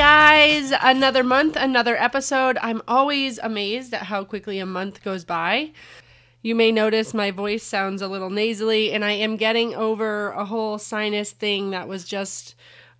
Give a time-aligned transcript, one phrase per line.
[0.00, 2.56] guys, another month, another episode.
[2.62, 5.72] I'm always amazed at how quickly a month goes by.
[6.40, 10.46] You may notice my voice sounds a little nasally, and I am getting over a
[10.46, 12.54] whole sinus thing that was just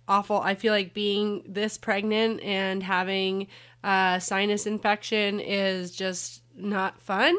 [0.07, 0.41] awful.
[0.41, 3.47] I feel like being this pregnant and having
[3.83, 7.35] a sinus infection is just not fun.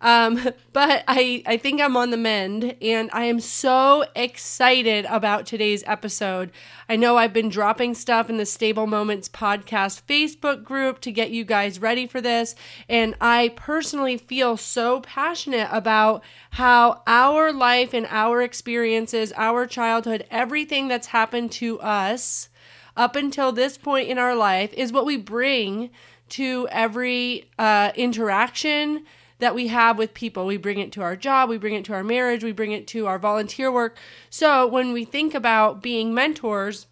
[0.00, 5.46] Um, but I, I think I'm on the mend and I am so excited about
[5.46, 6.50] today's episode.
[6.88, 11.30] I know I've been dropping stuff in the Stable Moments podcast Facebook group to get
[11.30, 12.54] you guys ready for this.
[12.88, 20.26] And I personally feel so passionate about how our life and our experiences, our childhood,
[20.30, 22.48] everything that's happened to us
[22.96, 25.90] up until this point in our life is what we bring
[26.28, 29.04] to every uh, interaction
[29.38, 30.46] that we have with people.
[30.46, 32.86] We bring it to our job, we bring it to our marriage, we bring it
[32.88, 33.96] to our volunteer work.
[34.30, 36.86] So when we think about being mentors,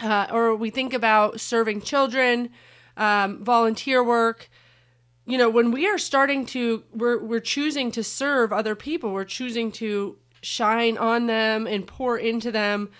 [0.00, 2.50] uh, or we think about serving children,
[2.96, 4.50] um, volunteer work,
[5.26, 9.24] you know, when we are starting to, we're, we're choosing to serve other people, we're
[9.24, 12.90] choosing to shine on them and pour into them.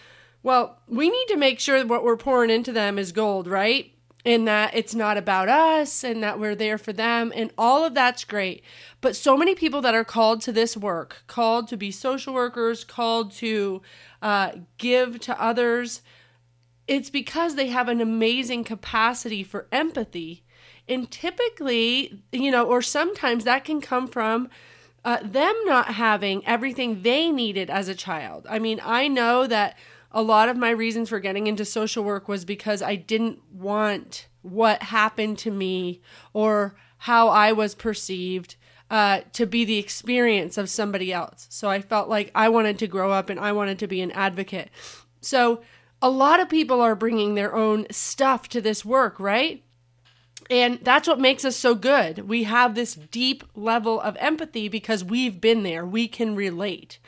[0.43, 3.93] Well, we need to make sure that what we're pouring into them is gold, right?
[4.25, 7.95] And that it's not about us and that we're there for them and all of
[7.95, 8.63] that's great.
[9.01, 12.85] But so many people that are called to this work called to be social workers
[12.85, 13.83] called to
[14.23, 16.03] uh, give to others
[16.87, 20.43] it's because they have an amazing capacity for empathy.
[20.89, 24.49] And typically you know or sometimes that can come from
[25.03, 28.47] uh, them not having everything they needed as a child.
[28.51, 29.79] I mean i know that
[30.13, 34.27] a lot of my reasons for getting into social work was because I didn't want
[34.43, 36.01] what happened to me
[36.33, 38.57] or how I was perceived
[38.91, 41.47] uh, to be the experience of somebody else.
[41.49, 44.11] So I felt like I wanted to grow up and I wanted to be an
[44.11, 44.71] advocate.
[45.21, 45.63] So
[46.03, 49.63] a lot of people are bringing their own stuff to this work, right?
[50.49, 52.29] And that's what makes us so good.
[52.29, 56.99] We have this deep level of empathy because we've been there, we can relate.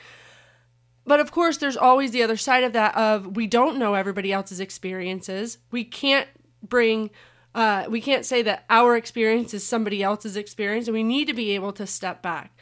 [1.05, 4.33] But of course, there's always the other side of that of we don't know everybody
[4.33, 5.59] else's experiences.
[5.71, 6.29] We can't
[6.63, 7.11] bring
[7.55, 11.35] uh, we can't say that our experience is somebody else's experience, and we need to
[11.35, 12.57] be able to step back.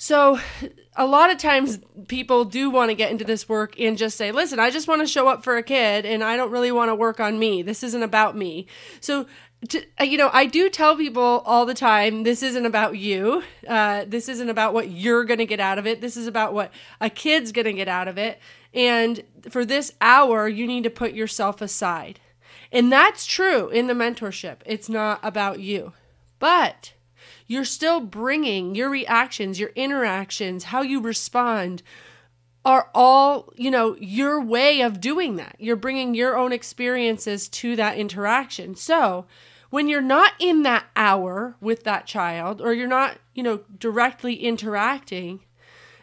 [0.00, 0.38] So,
[0.96, 4.30] a lot of times people do want to get into this work and just say,
[4.30, 6.88] listen, I just want to show up for a kid and I don't really want
[6.88, 7.62] to work on me.
[7.62, 8.68] This isn't about me.
[9.00, 9.26] So,
[9.68, 13.42] to, uh, you know, I do tell people all the time this isn't about you.
[13.66, 16.00] Uh, this isn't about what you're going to get out of it.
[16.00, 18.38] This is about what a kid's going to get out of it.
[18.72, 22.20] And for this hour, you need to put yourself aside.
[22.70, 24.58] And that's true in the mentorship.
[24.64, 25.92] It's not about you.
[26.38, 26.92] But
[27.46, 31.82] you're still bringing your reactions, your interactions, how you respond
[32.64, 35.56] are all, you know, your way of doing that.
[35.58, 38.74] You're bringing your own experiences to that interaction.
[38.76, 39.26] So,
[39.70, 44.34] when you're not in that hour with that child or you're not, you know, directly
[44.34, 45.40] interacting,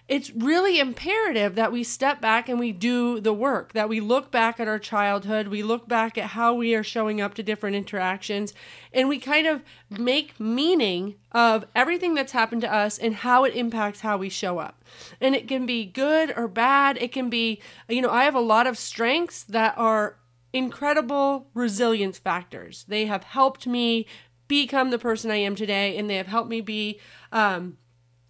[0.08, 4.30] it's really imperative that we step back and we do the work, that we look
[4.30, 7.76] back at our childhood, we look back at how we are showing up to different
[7.76, 8.54] interactions,
[8.94, 13.56] and we kind of make meaning of everything that's happened to us and how it
[13.56, 14.84] impacts how we show up.
[15.20, 16.98] And it can be good or bad.
[17.02, 17.60] It can be,
[17.90, 20.18] you know, I have a lot of strengths that are
[20.56, 22.86] incredible resilience factors.
[22.88, 24.08] They have helped me
[24.48, 27.00] become the person I am today, and they have helped me be
[27.34, 27.78] um,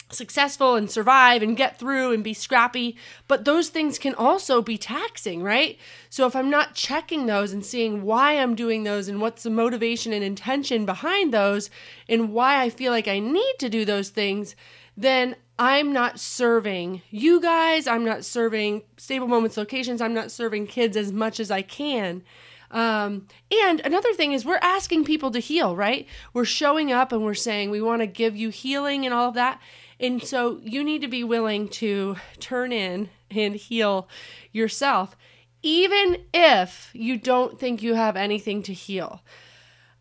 [0.10, 2.98] successful and survive and get through and be scrappy.
[3.28, 5.78] But those things can also be taxing, right?
[6.10, 9.52] So if I'm not checking those and seeing why I'm doing those and what's the
[9.52, 11.70] motivation and intention behind those
[12.10, 14.56] and why I feel like I need to do those things,
[14.98, 17.88] then I'm not serving you guys.
[17.88, 20.02] I'm not serving stable moments locations.
[20.02, 22.24] I'm not serving kids as much as I can.
[22.72, 26.08] Um, and another thing is, we're asking people to heal, right?
[26.34, 29.36] We're showing up and we're saying we want to give you healing and all of
[29.36, 29.62] that.
[30.00, 34.10] And so you need to be willing to turn in and heal
[34.52, 35.16] yourself,
[35.62, 39.22] even if you don't think you have anything to heal.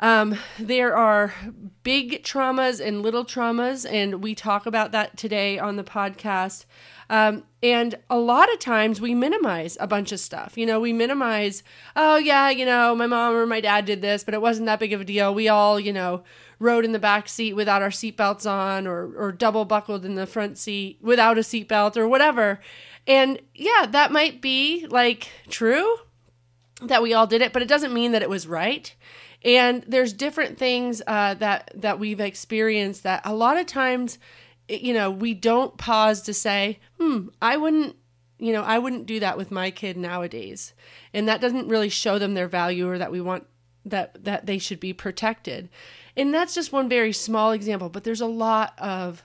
[0.01, 1.35] Um, there are
[1.83, 6.65] big traumas and little traumas, and we talk about that today on the podcast.
[7.09, 10.57] Um, and a lot of times we minimize a bunch of stuff.
[10.57, 11.63] You know, we minimize,
[11.95, 14.81] oh, yeah, you know, my mom or my dad did this, but it wasn't that
[14.81, 15.35] big of a deal.
[15.35, 16.25] We all, you know,
[16.59, 20.27] rode in the back seat without our seatbelts on or, or double buckled in the
[20.27, 22.61] front seat without a seatbelt or whatever.
[23.07, 25.97] And yeah, that might be like true
[26.83, 28.95] that we all did it, but it doesn't mean that it was right
[29.45, 34.19] and there's different things uh, that that we've experienced that a lot of times
[34.69, 37.97] you know we don't pause to say hmm i wouldn't
[38.39, 40.75] you know, I wouldn't do that with my kid nowadays.
[41.13, 43.47] And that doesn't really show them their value or that we want
[43.87, 45.69] that that they should be protected.
[46.17, 49.25] And that's just one very small example, but there's a lot of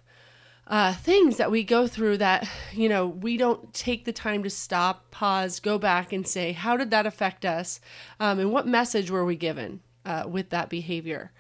[0.68, 4.50] uh, things that we go through that you know we don't take the time to
[4.52, 7.80] stop pause go back and say how did that affect us
[8.20, 11.32] um, and what message were we given uh, with that behavior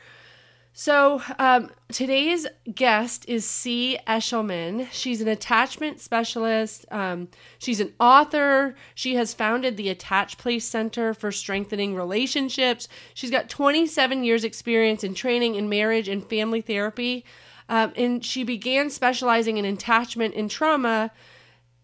[0.79, 3.99] so um, today's guest is Sea.
[4.07, 4.87] Eshelman.
[4.91, 6.85] She's an attachment specialist.
[6.89, 7.27] Um,
[7.57, 8.75] she's an author.
[8.95, 12.87] She has founded the Attach Place Center for Strengthening Relationships.
[13.13, 17.25] She's got 27 years experience in training in marriage and family therapy.
[17.67, 21.11] Um, and she began specializing in attachment and trauma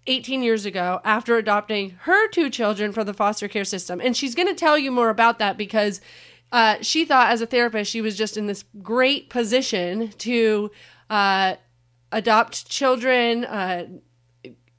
[0.08, 4.00] 18 years ago after adopting her two children from the foster care system.
[4.00, 6.00] And she's going to tell you more about that because
[6.56, 10.72] uh, she thought as a therapist she was just in this great position to
[11.10, 11.56] uh,
[12.14, 13.86] adopt children, uh,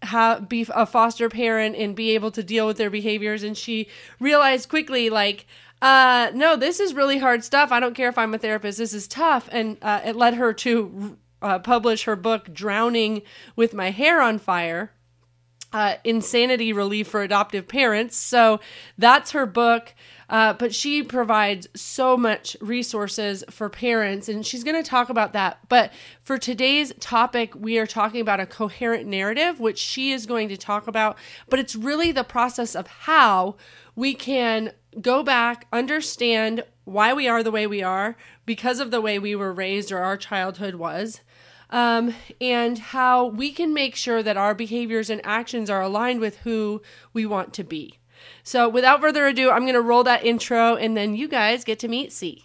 [0.00, 3.42] have, be a foster parent, and be able to deal with their behaviors.
[3.42, 3.88] And she
[4.18, 5.46] realized quickly, like,
[5.82, 7.70] uh, no, this is really hard stuff.
[7.70, 8.78] I don't care if I'm a therapist.
[8.78, 9.46] This is tough.
[9.52, 13.20] And uh, it led her to uh, publish her book, Drowning
[13.54, 14.92] with My Hair on Fire.
[15.76, 18.16] Uh, insanity relief for adoptive parents.
[18.16, 18.60] So
[18.96, 19.92] that's her book.
[20.30, 25.34] Uh, but she provides so much resources for parents, and she's going to talk about
[25.34, 25.58] that.
[25.68, 25.92] But
[26.22, 30.56] for today's topic, we are talking about a coherent narrative, which she is going to
[30.56, 31.18] talk about.
[31.50, 33.56] But it's really the process of how
[33.94, 39.02] we can go back, understand why we are the way we are because of the
[39.02, 41.20] way we were raised or our childhood was.
[41.70, 46.38] Um, and how we can make sure that our behaviors and actions are aligned with
[46.38, 46.80] who
[47.12, 47.98] we want to be.
[48.42, 51.78] So, without further ado, I'm going to roll that intro and then you guys get
[51.80, 52.44] to meet Sea.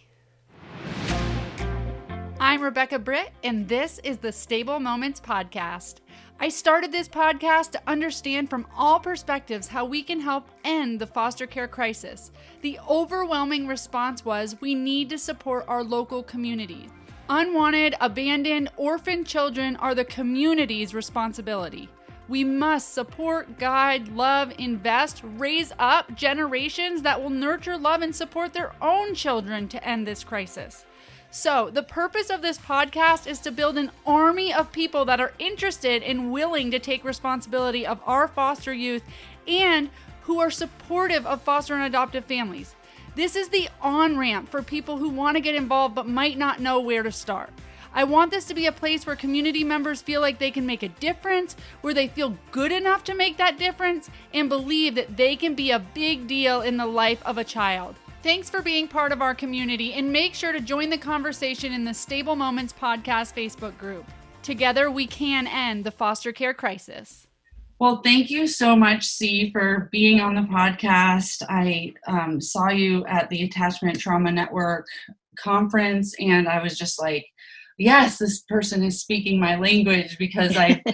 [2.39, 5.97] I'm Rebecca Britt, and this is the Stable Moments Podcast.
[6.39, 11.05] I started this podcast to understand from all perspectives how we can help end the
[11.05, 12.31] foster care crisis.
[12.61, 16.89] The overwhelming response was we need to support our local communities.
[17.33, 21.87] Unwanted, abandoned, orphaned children are the community's responsibility.
[22.27, 28.51] We must support, guide, love, invest, raise up generations that will nurture, love, and support
[28.51, 30.85] their own children to end this crisis.
[31.29, 35.31] So, the purpose of this podcast is to build an army of people that are
[35.39, 39.03] interested and willing to take responsibility of our foster youth
[39.47, 39.89] and
[40.23, 42.75] who are supportive of foster and adoptive families.
[43.13, 46.61] This is the on ramp for people who want to get involved but might not
[46.61, 47.49] know where to start.
[47.93, 50.81] I want this to be a place where community members feel like they can make
[50.81, 55.35] a difference, where they feel good enough to make that difference, and believe that they
[55.35, 57.95] can be a big deal in the life of a child.
[58.23, 61.83] Thanks for being part of our community, and make sure to join the conversation in
[61.83, 64.05] the Stable Moments Podcast Facebook group.
[64.41, 67.27] Together, we can end the foster care crisis.
[67.81, 71.41] Well, thank you so much, Sea, for being on the podcast.
[71.49, 74.85] I um, saw you at the Attachment Trauma Network
[75.39, 77.25] conference, and I was just like,
[77.79, 80.83] yes, this person is speaking my language because I.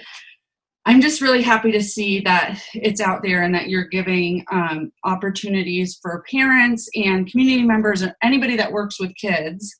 [0.85, 4.93] I'm just really happy to see that it's out there and that you're giving um,
[5.03, 9.75] opportunities for parents and community members and anybody that works with kids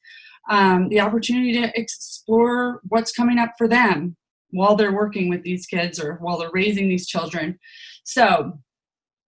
[0.50, 4.18] um, the opportunity to explore what's coming up for them
[4.51, 7.57] while they're working with these kids or while they're raising these children.
[8.04, 8.59] So,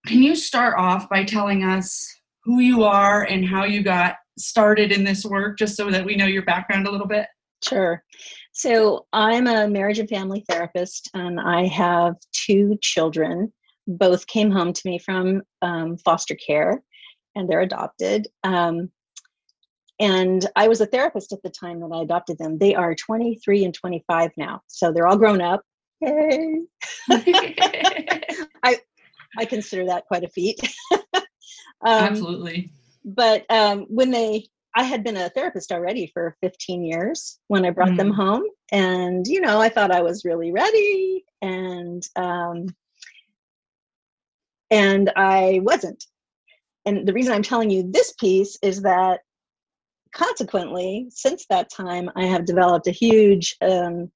[0.07, 2.07] can you start off by telling us
[2.43, 6.15] who you are and how you got started in this work, just so that we
[6.15, 7.27] know your background a little bit?
[7.63, 8.03] Sure.
[8.53, 13.51] So I'm a marriage and family therapist, and I have two children.
[13.87, 16.81] Both came home to me from um, foster care,
[17.35, 18.27] and they're adopted.
[18.43, 18.91] Um,
[19.99, 22.57] and I was a therapist at the time that I adopted them.
[22.57, 25.63] They are 23 and 25 now, so they're all grown up.
[25.99, 26.61] Hey,
[27.11, 28.79] I
[29.37, 30.59] I consider that quite a feat.
[30.93, 31.23] um,
[31.83, 32.71] Absolutely.
[33.03, 37.71] But um, when they I had been a therapist already for 15 years when I
[37.71, 37.97] brought mm.
[37.97, 38.43] them home.
[38.71, 42.67] And, you know, I thought I was really ready and, um,
[44.69, 46.05] and I wasn't.
[46.85, 49.21] And the reason I'm telling you this piece is that
[50.13, 54.11] consequently, since that time, I have developed a huge um,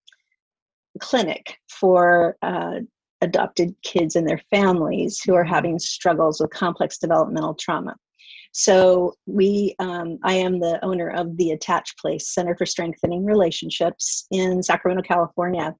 [1.00, 2.80] clinic for uh,
[3.22, 7.96] adopted kids and their families who are having struggles with complex developmental trauma.
[8.52, 14.28] So we, um, I am the owner of the Attach Place Center for Strengthening Relationships
[14.30, 15.76] in Sacramento, California,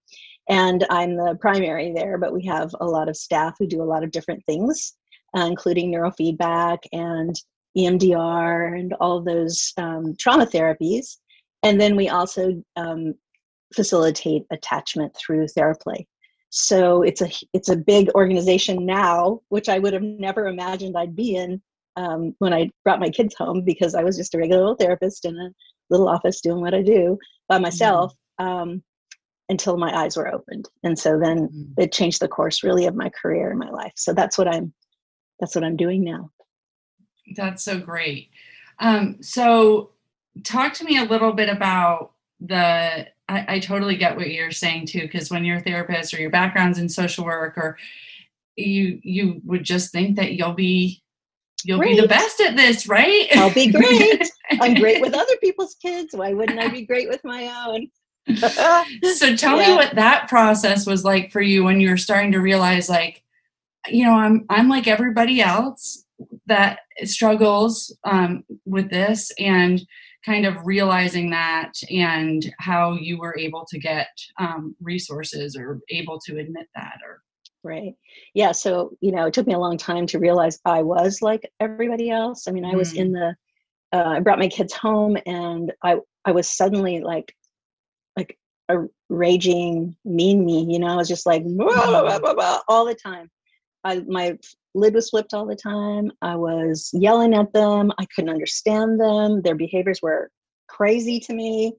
[0.50, 2.18] and I'm the primary there.
[2.18, 4.94] But we have a lot of staff who do a lot of different things,
[5.38, 7.36] uh, including neurofeedback and
[7.78, 11.18] EMDR and all those um, trauma therapies.
[11.64, 13.16] And then we also um,
[13.74, 16.06] facilitate attachment through TheraPlay.
[16.50, 21.16] so it's a it's a big organization now, which I would have never imagined I'd
[21.16, 21.62] be in
[21.96, 25.26] um, when I brought my kids home because I was just a regular little therapist
[25.26, 25.50] in a
[25.90, 28.46] little office doing what I do by myself mm-hmm.
[28.46, 28.84] um,
[29.50, 31.82] until my eyes were opened, and so then mm-hmm.
[31.82, 33.94] it changed the course really of my career and my life.
[33.96, 34.74] So that's what I'm
[35.40, 36.30] that's what I'm doing now.
[37.36, 38.30] That's so great.
[38.80, 39.92] Um, so
[40.44, 44.88] talk to me a little bit about the I, I totally get what you're saying
[44.88, 47.78] too, because when you're a therapist or your background's in social work or
[48.56, 51.02] you you would just think that you'll be
[51.64, 51.96] you'll great.
[51.96, 53.28] be the best at this, right?
[53.36, 54.30] I'll be great.
[54.52, 56.14] I'm great with other people's kids.
[56.14, 57.88] Why wouldn't I be great with my own?
[59.16, 59.70] so tell yeah.
[59.70, 63.22] me what that process was like for you when you were starting to realize like
[63.90, 66.06] you know i'm i'm like everybody else
[66.48, 69.82] that struggles um, with this and
[70.26, 74.08] kind of realizing that and how you were able to get
[74.40, 77.22] um, resources or able to admit that or
[77.64, 77.94] right.
[78.34, 81.50] Yeah so you know it took me a long time to realize i was like
[81.60, 82.48] everybody else.
[82.48, 83.36] I mean i was in mm.
[83.92, 87.34] the uh, i brought my kids home and i i was suddenly like
[88.18, 88.38] like
[88.70, 90.88] a raging mean me you know?
[90.88, 93.30] I was just like blah, blah, blah, all the time.
[93.84, 94.38] I, my
[94.76, 96.12] lid was flipped all the time.
[96.22, 97.92] I was yelling at them.
[97.98, 99.42] I couldn't understand them.
[99.42, 100.30] Their behaviors were
[100.68, 101.74] crazy to me.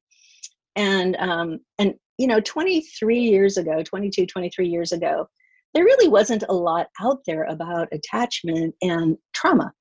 [0.76, 5.28] And um, and you know, 23 years ago, 22, 23 years ago,
[5.72, 9.72] there really wasn't a lot out there about attachment and trauma.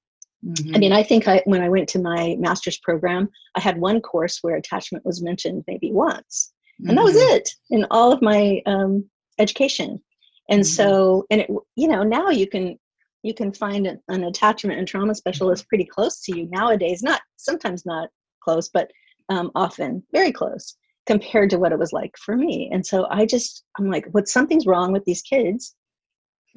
[0.43, 0.75] Mm-hmm.
[0.75, 4.01] I mean, I think I, when I went to my master's program, I had one
[4.01, 6.89] course where attachment was mentioned maybe once, mm-hmm.
[6.89, 7.35] and that was mm-hmm.
[7.35, 9.05] it in all of my um,
[9.39, 10.01] education
[10.49, 10.75] and mm-hmm.
[10.75, 12.77] so and it you know now you can
[13.23, 17.01] you can find an, an attachment and trauma specialist pretty close to you nowadays.
[17.01, 18.09] Not sometimes not
[18.43, 18.91] close but
[19.29, 20.75] um, often very close
[21.05, 22.69] compared to what it was like for me.
[22.71, 25.75] And so i just i'm like what something's wrong with these kids?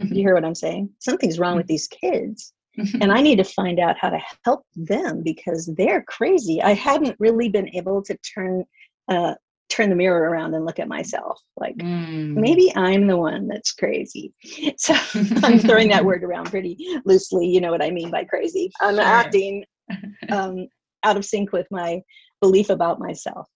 [0.00, 0.14] Mm-hmm.
[0.14, 0.90] you hear what i'm saying.
[0.98, 1.58] Something's wrong mm-hmm.
[1.58, 2.52] with these kids.
[2.78, 3.00] Mm-hmm.
[3.00, 6.60] and i need to find out how to help them because they're crazy.
[6.62, 8.64] I hadn't really been able to turn
[9.08, 9.34] uh,
[9.68, 12.34] turn the mirror around and look at myself like mm.
[12.34, 14.32] maybe i'm the one that's crazy.
[14.78, 14.94] So
[15.42, 18.70] i'm throwing that word around pretty loosely you know what i mean by crazy.
[18.80, 19.04] I'm sure.
[19.04, 19.64] acting
[20.30, 20.68] um,
[21.02, 22.00] out of sync with my
[22.40, 23.48] belief about myself.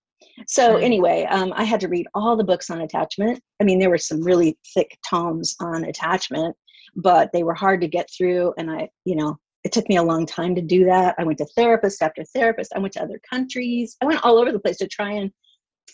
[0.47, 3.41] So anyway um, i had to read all the books on attachment.
[3.61, 6.57] I mean there were some really thick tomes on attachment
[6.97, 10.03] but they were hard to get through and i you know it took me a
[10.03, 11.15] long time to do that.
[11.19, 12.73] I went to therapist after therapist.
[12.75, 13.97] I went to other countries.
[14.01, 15.31] I went all over the place to try and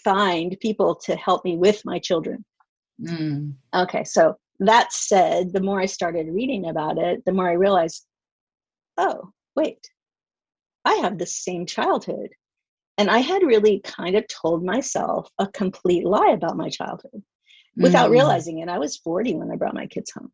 [0.05, 2.45] find people to help me with my children.
[3.01, 3.55] Mm.
[3.75, 8.07] Okay, so that said, the more I started reading about it, the more I realized,
[8.97, 9.79] oh, wait,
[10.85, 12.31] I have the same childhood.
[12.99, 17.23] And I had really kind of told myself a complete lie about my childhood
[17.77, 18.13] without mm.
[18.13, 18.69] realizing it.
[18.69, 20.31] I was 40 when I brought my kids home.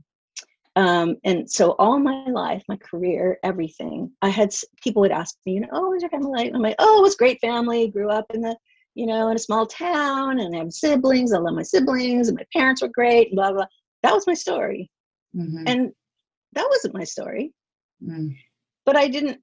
[0.75, 5.55] Um, and so all my life, my career, everything, I had people would ask me,
[5.55, 6.55] you know, oh, was your family like?
[6.55, 7.89] I'm like, oh, it was great family.
[7.89, 8.57] Grew up in the
[8.95, 11.33] you know, in a small town and I have siblings.
[11.33, 13.67] I love my siblings and my parents were great, blah, blah.
[14.03, 14.91] That was my story.
[15.35, 15.65] Mm-hmm.
[15.67, 15.93] And
[16.55, 17.53] that wasn't my story.
[18.05, 18.37] Mm.
[18.85, 19.41] But I didn't,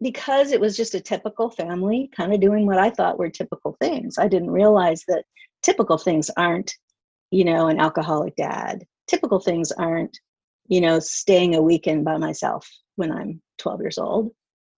[0.00, 3.76] because it was just a typical family kind of doing what I thought were typical
[3.80, 4.18] things.
[4.18, 5.24] I didn't realize that
[5.62, 6.74] typical things aren't,
[7.30, 8.84] you know, an alcoholic dad.
[9.06, 10.18] Typical things aren't,
[10.66, 14.28] you know, staying a weekend by myself when I'm 12 years old,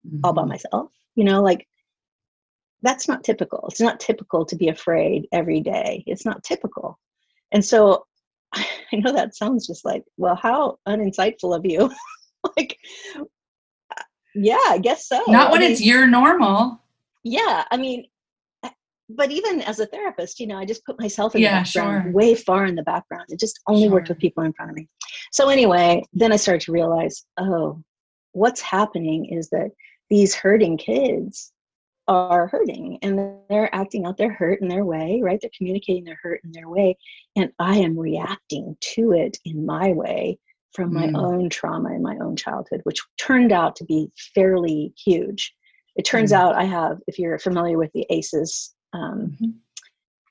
[0.06, 0.20] mm-hmm.
[0.24, 0.50] all by mm-hmm.
[0.50, 0.90] myself.
[1.16, 1.66] You know, like
[2.82, 3.66] that's not typical.
[3.70, 6.04] It's not typical to be afraid every day.
[6.06, 6.98] It's not typical.
[7.52, 8.04] And so
[8.54, 11.90] I know that sounds just like, well, how uninsightful of you.
[12.56, 12.76] like,
[13.16, 14.02] uh,
[14.34, 15.22] yeah, I guess so.
[15.28, 16.80] Not I mean, it's your normal.
[17.22, 17.64] Yeah.
[17.70, 18.06] I mean,
[19.16, 22.04] but even as a therapist, you know, I just put myself in yeah, the background,
[22.04, 22.12] sure.
[22.12, 23.26] way far in the background.
[23.28, 23.92] It just only sure.
[23.92, 24.88] worked with people in front of me.
[25.32, 27.82] So anyway, then I started to realize, oh,
[28.32, 29.70] what's happening is that
[30.10, 31.52] these hurting kids
[32.10, 35.38] are hurting and they're acting out their hurt in their way, right?
[35.40, 36.98] They're communicating their hurt in their way.
[37.36, 40.38] And I am reacting to it in my way
[40.72, 41.16] from my mm.
[41.16, 45.54] own trauma in my own childhood, which turned out to be fairly huge.
[45.94, 46.36] It turns mm.
[46.36, 49.50] out I have, if you're familiar with the ACEs um, mm-hmm.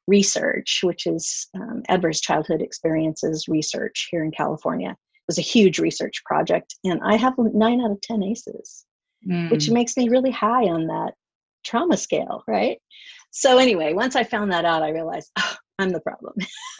[0.06, 5.80] research, which is um, Adverse Childhood Experiences Research here in California, it was a huge
[5.80, 6.76] research project.
[6.84, 8.86] And I have nine out of 10 ACEs,
[9.26, 9.50] mm.
[9.50, 11.14] which makes me really high on that
[11.64, 12.78] trauma scale, right?
[13.32, 16.36] So anyway, once I found that out, I realized oh, I'm the problem.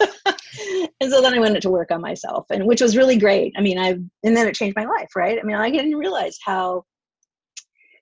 [1.00, 3.52] and so then I went to work on myself, and which was really great.
[3.56, 5.38] I mean, I and then it changed my life, right?
[5.38, 6.84] I mean, I didn't realize how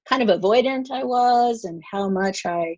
[0.08, 2.76] kind of avoidant I was, and how much I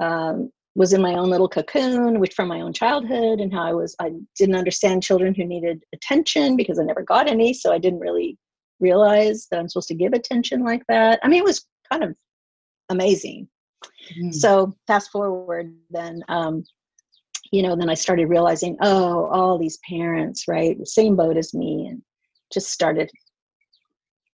[0.00, 3.72] um, was in my own little cocoon, which from my own childhood and how I
[3.72, 7.52] was, I didn't understand children who needed attention because I never got any.
[7.52, 8.38] So I didn't really
[8.78, 11.18] realize that I'm supposed to give attention like that.
[11.24, 12.14] I mean, it was kind of
[12.88, 13.48] amazing.
[14.20, 14.34] Mm.
[14.34, 16.64] So fast forward, then, um,
[17.52, 21.54] you know, then I started realizing, oh, all these parents, right, the same boat as
[21.54, 22.02] me, and
[22.52, 23.10] just started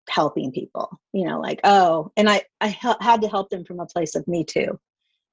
[0.09, 1.01] helping people.
[1.13, 2.69] You know, like, oh, and I I
[3.01, 4.79] had to help them from a place of me too.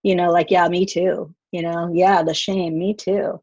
[0.03, 1.33] You know, like, yeah, me too.
[1.51, 3.41] You know, yeah, the shame, me too.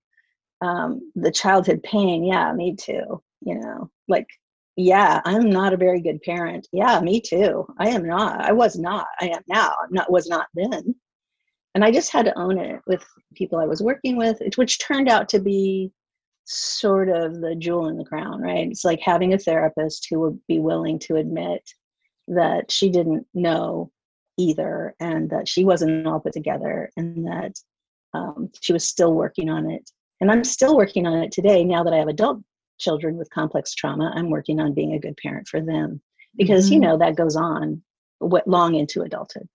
[0.60, 3.22] Um, the childhood pain, yeah, me too.
[3.40, 4.26] You know, like
[4.78, 6.66] yeah i'm not a very good parent.
[6.72, 7.66] Yeah me too.
[7.78, 8.40] I am not.
[8.40, 9.08] I was not.
[9.20, 9.74] I am now.
[9.82, 10.94] I'm not was not then.
[11.74, 13.04] And i just had to own it with
[13.34, 15.92] people i was working with which turned out to be
[16.46, 18.68] sort of the jewel in the crown right?
[18.68, 21.68] It's like having a therapist who would be willing to admit
[22.28, 23.90] that she didn't know
[24.38, 27.52] either and that she wasn't all put together and that
[28.14, 29.90] um, she was still working on it.
[30.20, 32.38] And i'm still working on it today now that i have adult
[32.78, 36.00] children with complex trauma i'm working on being a good parent for them.
[36.36, 36.74] Because mm-hmm.
[36.74, 37.82] you know that goes on
[38.18, 39.48] what long into adulthood.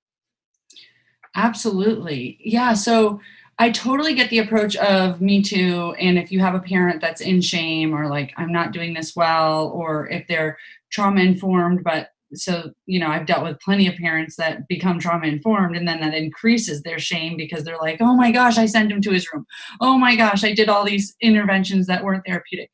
[1.36, 2.38] Absolutely.
[2.44, 3.20] Yeah so
[3.60, 7.22] i totally get the approach of me too and if you have a parent that's
[7.22, 10.58] in shame or like i'm not doing this well or if they're
[10.92, 15.28] trauma informed but so you know i've dealt with plenty of parents that become trauma
[15.28, 18.92] informed and then that increases their shame because they're like oh my gosh i sent
[18.92, 19.46] him to his room.
[19.80, 22.72] Oh my gosh i did all these interventions that weren't therapeutic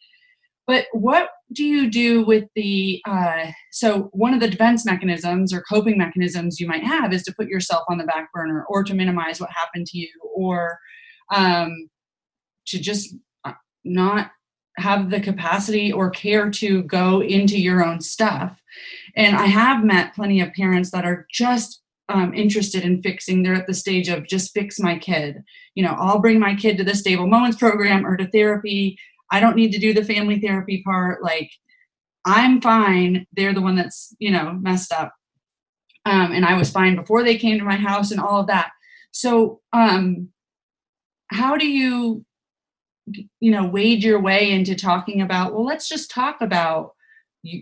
[0.70, 5.64] but what do you do with the uh, so one of the defense mechanisms or
[5.64, 8.94] coping mechanisms you might have is to put yourself on the back burner or to
[8.94, 10.78] minimize what happened to you or
[11.34, 11.90] um,
[12.68, 14.30] to just uh, not
[14.78, 18.62] have the capacity or care to go into your own stuff.
[19.16, 23.56] And i have met plenty of parents that are just um, interested in fixing they're
[23.56, 25.42] at the stage of just fix my kid.
[25.74, 29.00] You know i'll bring my kid to the stable moments program or to therapy
[29.32, 31.24] I don't need to do the family therapy part.
[31.24, 31.52] Like,
[32.26, 33.26] I'm fine.
[33.34, 35.14] They're the one that's, you know, messed up.
[36.06, 38.72] Um, and I was fine before they came to my house and all of that.
[39.12, 40.30] So, um,
[41.28, 42.26] how do you,
[43.40, 46.94] you know, wade your way into talking about, well, let's just talk about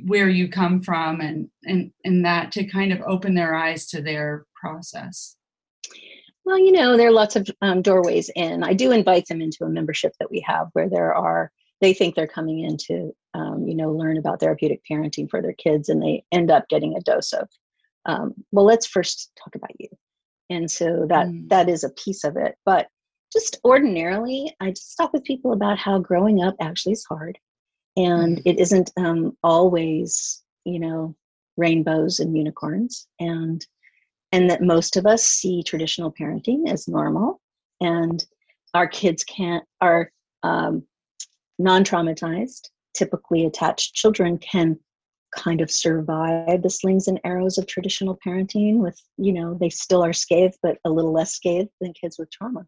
[0.06, 4.02] where you come from and, and, and that to kind of open their eyes to
[4.02, 5.36] their process?
[6.46, 8.64] Well, you know, there are lots of um, doorways in.
[8.64, 12.16] I do invite them into a membership that we have where there are they think
[12.16, 16.02] they're coming in to um, you know learn about therapeutic parenting for their kids and
[16.02, 17.48] they end up getting a dose of
[18.08, 19.90] um, well let's first talk about you.
[20.50, 21.48] And so that mm.
[21.50, 22.56] that is a piece of it.
[22.66, 22.88] But
[23.34, 27.38] just ordinarily i just talk with people about how growing up actually is hard.
[27.98, 28.42] And mm.
[28.46, 31.16] it isn't um, always you know
[31.58, 33.08] rainbows and unicorns.
[33.20, 33.66] And
[34.32, 37.42] and that most of us see traditional parenting as normal.
[37.80, 38.26] And
[38.74, 40.12] our kids can't are
[40.44, 40.84] um,
[41.60, 44.80] non traumatized, typically attached children can
[45.36, 50.04] kind of survive the slings and arrows of traditional parenting with, you know, they still
[50.04, 52.66] are scathed, but a little less scathed than kids with trauma.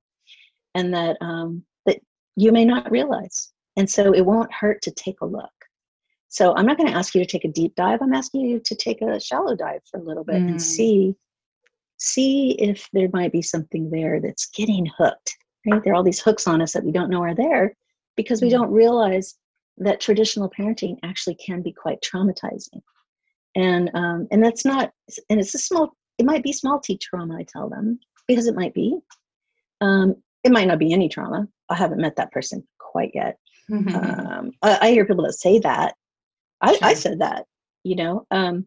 [0.75, 1.99] And that, um, that
[2.35, 3.51] you may not realize.
[3.75, 5.49] And so it won't hurt to take a look.
[6.27, 8.01] So I'm not going to ask you to take a deep dive.
[8.01, 10.49] I'm asking you to take a shallow dive for a little bit mm.
[10.49, 11.15] and see
[12.01, 15.35] see if there might be something there that's getting hooked.
[15.65, 15.83] Right?
[15.83, 17.75] There are all these hooks on us that we don't know are there
[18.19, 19.35] because we don't realize
[19.77, 22.81] that traditional parenting actually can be quite traumatizing.
[23.55, 24.91] And um, and that's not
[25.29, 28.55] and it's a small it might be small t trauma i tell them because it
[28.55, 28.97] might be.
[29.79, 31.47] Um, it might not be any trauma.
[31.69, 33.37] I haven't met that person quite yet.
[33.71, 33.95] Mm-hmm.
[33.95, 35.95] um, I, I, hear people that say that.
[36.59, 36.87] I, sure.
[36.87, 37.45] I said that
[37.83, 38.65] you know um,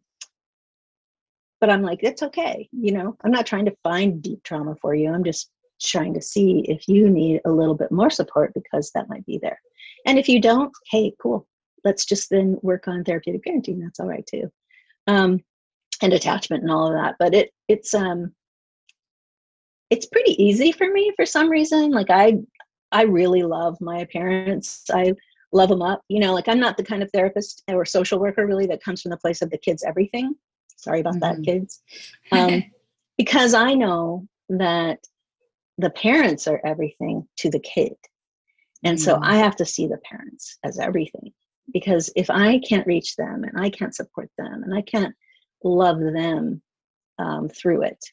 [1.60, 3.16] but i'm like it's okay you know?
[3.22, 5.12] I'm not trying to find deep trauma for you.
[5.12, 5.50] I'm just
[5.88, 9.38] trying to see if you need a little bit more support because that might be
[9.38, 9.60] there.
[10.06, 11.46] And if you don't, hey, cool.
[11.84, 13.80] Let's just then work on therapeutic parenting.
[13.80, 14.50] That's all right too.
[15.06, 15.40] Um,
[16.00, 17.16] and attachment and all of that.
[17.18, 18.32] But it it's um
[19.90, 21.90] it's pretty easy for me for some reason.
[21.90, 22.38] Like I
[22.90, 24.84] I really love my parents.
[24.92, 25.14] I
[25.52, 26.02] love them up.
[26.08, 29.02] You know, like I'm not the kind of therapist or social worker really that comes
[29.02, 30.34] from the place of the kids everything.
[30.76, 31.42] Sorry about mm-hmm.
[31.42, 31.82] that, kids.
[32.32, 32.64] Um,
[33.18, 34.98] because I know that
[35.82, 37.94] the parents are everything to the kid.
[38.84, 41.32] And mm so I have to see the parents as everything
[41.72, 45.14] because if I can't reach them and I can't support them and I can't
[45.62, 46.62] love them
[47.18, 48.04] um, through it,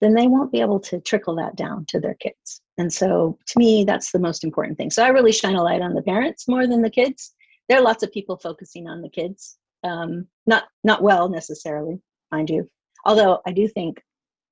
[0.00, 2.60] then they won't be able to trickle that down to their kids.
[2.76, 4.90] And so to me, that's the most important thing.
[4.90, 7.32] So I really shine a light on the parents more than the kids.
[7.68, 12.50] There are lots of people focusing on the kids, um, not not well necessarily, mind
[12.50, 12.68] you.
[13.04, 14.02] Although I do think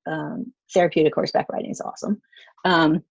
[0.06, 2.20] um, therapeutic horseback riding is awesome.
[2.64, 3.02] Um,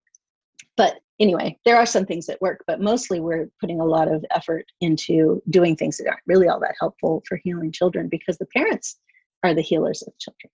[0.77, 4.25] but anyway, there are some things that work, but mostly we're putting a lot of
[4.31, 8.47] effort into doing things that aren't really all that helpful for healing children because the
[8.47, 8.97] parents
[9.43, 10.51] are the healers of children.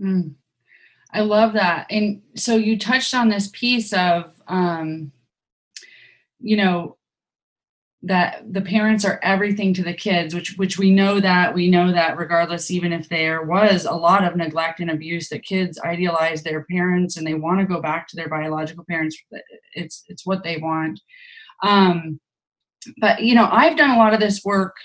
[0.00, 0.34] Mm.
[1.12, 1.86] I love that.
[1.90, 5.12] And so you touched on this piece of, um,
[6.40, 6.97] you know,
[8.02, 11.90] that the parents are everything to the kids which which we know that we know
[11.90, 16.42] that regardless even if there was a lot of neglect and abuse that kids idealize
[16.42, 19.16] their parents and they want to go back to their biological parents
[19.74, 21.00] it's it's what they want.
[21.62, 22.20] Um
[23.00, 24.76] but you know i've done a lot of this work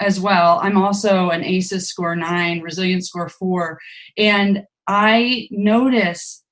[0.00, 0.58] as well.
[0.60, 3.78] I'm also an aces score 9 resilience score 4
[4.16, 6.44] and i notice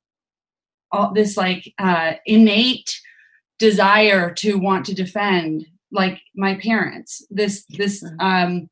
[0.90, 3.00] all this like uh innate
[3.58, 8.20] desire to want to defend like my parents this this mm-hmm.
[8.20, 8.70] um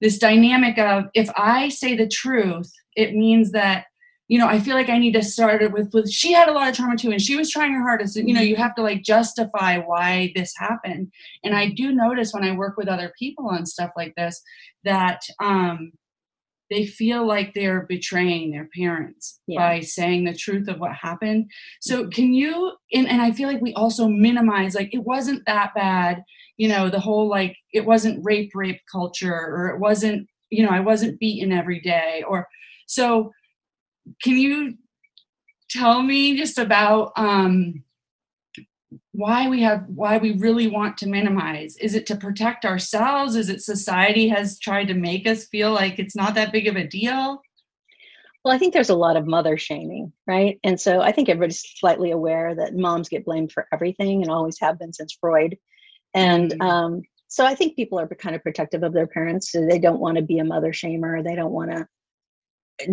[0.00, 3.86] this dynamic of if i say the truth it means that
[4.28, 6.52] you know i feel like i need to start it with, with she had a
[6.52, 8.74] lot of trauma too and she was trying her hardest and you know you have
[8.74, 11.10] to like justify why this happened
[11.44, 14.40] and i do notice when i work with other people on stuff like this
[14.84, 15.92] that um
[16.70, 19.58] they feel like they're betraying their parents yeah.
[19.58, 23.60] by saying the truth of what happened so can you and, and i feel like
[23.60, 26.22] we also minimize like it wasn't that bad
[26.56, 30.70] you know the whole like it wasn't rape rape culture or it wasn't you know
[30.70, 32.46] i wasn't beaten every day or
[32.86, 33.32] so
[34.22, 34.74] can you
[35.68, 37.82] tell me just about um
[39.12, 41.76] why we have why we really want to minimize.
[41.76, 43.36] Is it to protect ourselves?
[43.36, 46.76] Is it society has tried to make us feel like it's not that big of
[46.76, 47.40] a deal?
[48.44, 50.58] Well i think there's a lot of mother shaming right?
[50.64, 54.58] And so i think everybody's slightly aware that moms get blamed for everything and always
[54.60, 55.56] have been since freud.
[56.14, 56.62] And mm-hmm.
[56.62, 59.52] um, so i think people are kind of protective of their parents.
[59.52, 61.22] So they don't want to be a mother shamer.
[61.22, 61.86] They don't want to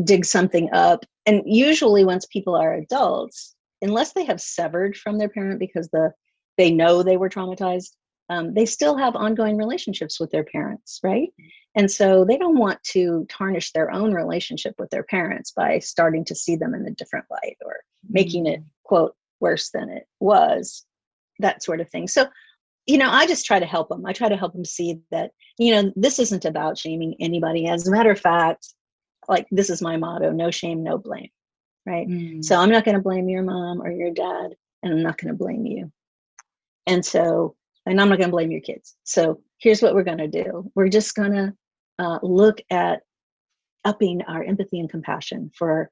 [0.04, 1.06] dig something up.
[1.26, 6.12] And usually once people are adults unless they have severed from their parent because the
[6.58, 7.92] they know they were traumatized
[8.30, 11.30] um, they still have ongoing relationships with their parents right?
[11.76, 16.26] And so they don't want to tarnish their own relationship with their parents by starting
[16.26, 18.66] to see them in a different light or making it mm.
[18.84, 20.86] quote worse than it was
[21.38, 22.08] that sort of thing.
[22.08, 22.28] So
[22.88, 25.32] you know i just try to help them i try to help them see that
[25.58, 27.68] you know this isn't about shaming anybody.
[27.68, 28.74] As a matter of fact
[29.28, 31.30] like this is my motto no shame no blame
[31.88, 32.08] right?
[32.08, 32.44] Mm.
[32.44, 35.30] So I'm not going to blame your mom or your dad, and I'm not going
[35.30, 35.92] to blame you.
[36.86, 38.96] And so, and I'm not going to blame your kids.
[39.04, 41.54] So here's what we're going to do we're just going to
[41.98, 43.02] uh, look at
[43.86, 45.90] upping our empathy and compassion for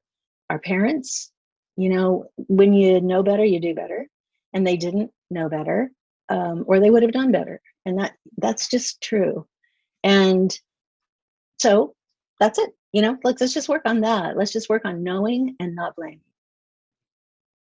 [0.50, 1.32] our parents.
[1.76, 4.06] You know, when you know better, you do better.
[4.52, 5.90] And they didn't know better,
[6.30, 7.60] um, or they would have done better.
[7.84, 9.46] And that that's just true.
[10.02, 10.58] And
[11.58, 11.94] so
[12.38, 14.38] that's it you know like let's just work on that.
[14.38, 16.22] Let's just work on knowing and not blaming.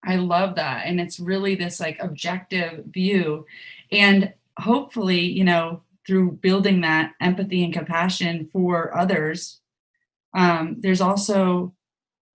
[0.04, 3.46] I love that and it's really this like objective view
[3.90, 9.60] and hopefully you know through building that empathy and compassion for others
[10.34, 11.72] um, there's also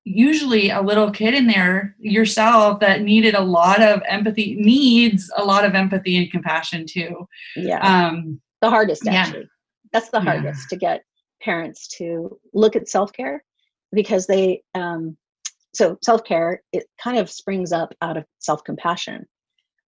[0.04, 5.46] usually a little kid in there yourself that needed a lot of empathy needs a
[5.46, 7.28] lot of empathy and compassion too.
[7.56, 8.08] Yeah.
[8.08, 9.42] Um the hardest actually.
[9.42, 9.46] Yeah.
[9.94, 10.68] that's the hardest yeah.
[10.70, 11.06] to get
[11.42, 13.44] parents to look at self-care
[13.92, 15.18] because they um,
[15.74, 19.26] so self-care it kind of springs up out of self-compassion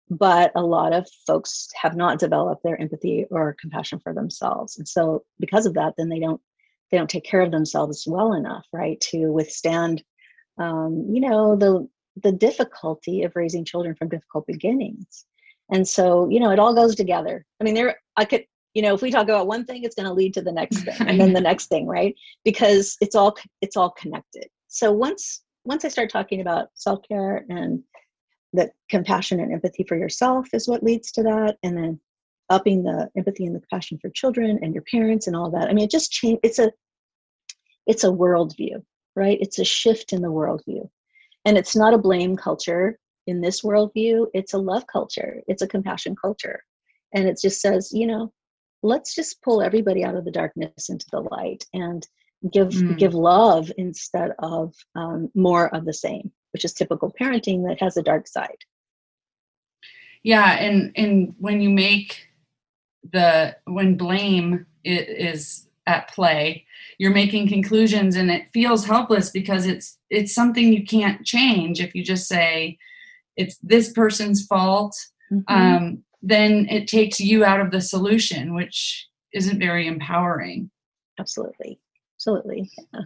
[0.09, 4.77] but a lot of folks have not developed their empathy or compassion for themselves.
[4.77, 6.41] And so because of that then they don't
[6.91, 10.03] they don't take care of themselves well enough right to withstand
[10.57, 11.87] um, you know the
[12.21, 15.25] the difficulty of raising children from difficult beginnings.
[15.71, 17.45] And so you know it all goes together.
[17.61, 18.45] I mean there i could
[18.79, 20.83] you know if we talk about one thing it's going to lead to the next
[20.83, 22.15] thing and then the next thing right?
[22.45, 24.47] Because it's all it's all connected.
[24.67, 27.83] So once once i start talking about self-care and
[28.53, 31.99] that compassion and empathy for yourself is what leads to that and then
[32.49, 35.73] upping the empathy and the compassion for children and your parents and all that i
[35.73, 36.71] mean it just change it's a
[37.85, 38.81] it's a worldview
[39.19, 39.37] right?
[39.41, 40.89] It's a shift in the worldview.
[41.45, 45.67] And it's not a blame culture in this worldview it's a love culture it's a
[45.67, 46.63] compassion culture.
[47.13, 48.31] And it just says you know
[48.81, 52.07] let's just pull everybody out of the darkness into the light and
[52.51, 52.97] give mm.
[52.97, 57.97] give love instead of um, more of the same which is typical parenting that has
[57.97, 58.57] a dark side
[60.23, 62.27] yeah and and when you make
[63.11, 66.65] the when blame is at play
[66.97, 71.95] you're making conclusions and it feels helpless because it's it's something you can't change if
[71.95, 72.77] you just say
[73.35, 74.95] it's this person's fault
[75.31, 75.53] mm-hmm.
[75.53, 80.69] um, then it takes you out of the solution, which isn't very empowering.
[81.19, 81.79] Absolutely.
[82.17, 82.69] Absolutely.
[82.93, 83.01] Yeah.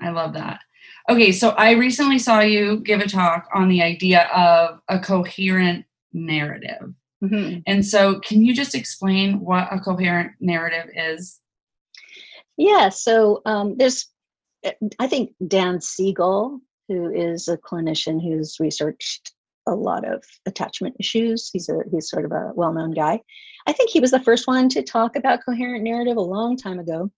[0.00, 0.60] I love that.
[1.08, 5.84] Okay, so I recently saw you give a talk on the idea of a coherent
[6.12, 6.94] narrative.
[7.22, 7.60] Mm-hmm.
[7.66, 11.40] And so, can you just explain what a coherent narrative is?
[12.56, 14.08] Yeah, so um, there's,
[14.98, 19.32] I think Dan Siegel, who is a clinician who's researched
[19.66, 21.50] a lot of attachment issues.
[21.52, 23.20] He's a he's sort of a well-known guy.
[23.66, 26.78] I think he was the first one to talk about coherent narrative a long time
[26.78, 27.10] ago,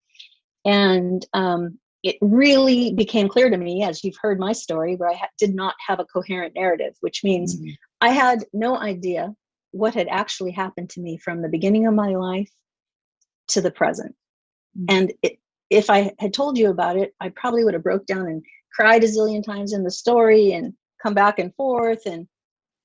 [0.64, 5.14] and um, it really became clear to me, as you've heard my story, where I
[5.14, 7.74] ha- did not have a coherent narrative, which means Mhm.
[8.02, 9.34] I had no idea
[9.70, 12.50] what had actually happened to me from the beginning of my life
[13.48, 14.14] to the present.
[14.78, 14.84] Mhm.
[14.90, 15.38] And it,
[15.70, 19.02] if I had told you about it, I probably would have broke down and cried
[19.02, 22.28] a zillion times in the story and come back and forth and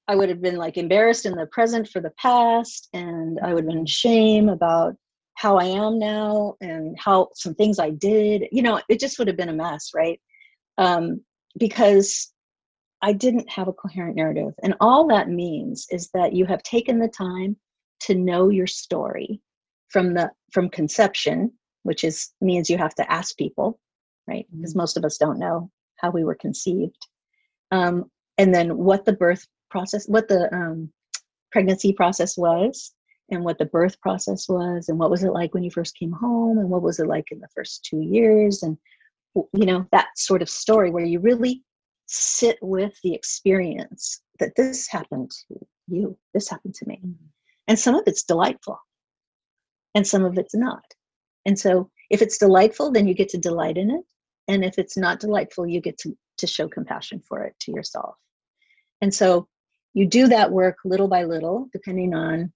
[0.09, 3.65] I would have been like embarrassed in the present for the past and I would
[3.65, 4.95] have been shame about
[5.35, 8.45] how I am now and how some things I did.
[8.51, 10.19] You know, it just would have been a mess, right?
[10.79, 11.21] Um,
[11.59, 12.33] because
[13.03, 14.55] I didn't have a coherent narrative.
[14.63, 17.55] And all that means is that you have taken the time
[18.01, 19.39] to know your story
[19.89, 21.51] from the from conception,
[21.83, 23.79] which is means you have to ask people,
[24.27, 24.47] right?
[24.51, 27.05] Because most of us don't know how we were conceived.
[27.69, 30.91] Um, and then what the birth process, what the um,
[31.51, 32.93] pregnancy process was,
[33.31, 36.11] and what the birth process was, and what was it like when you first came
[36.11, 38.77] home, and what was it like in the first two years, and
[39.35, 41.63] you know that sort of story where you really
[42.07, 46.99] sit with the experience that this happened to you, this happened to me,
[47.67, 48.79] and some of it's delightful,
[49.95, 50.83] and some of it's not.
[51.45, 54.03] And so, if it's delightful, then you get to delight in it,
[54.47, 58.15] and if it's not delightful, you get to to show compassion for it to yourself.
[59.01, 59.47] And so
[59.93, 62.51] you do that work little by little, depending on,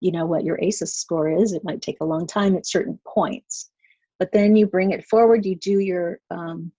[0.00, 1.52] you know, what your ACEs score is.
[1.52, 3.70] It might take a long time at certain points,
[4.18, 5.44] but then you bring it forward.
[5.44, 6.72] You do your um,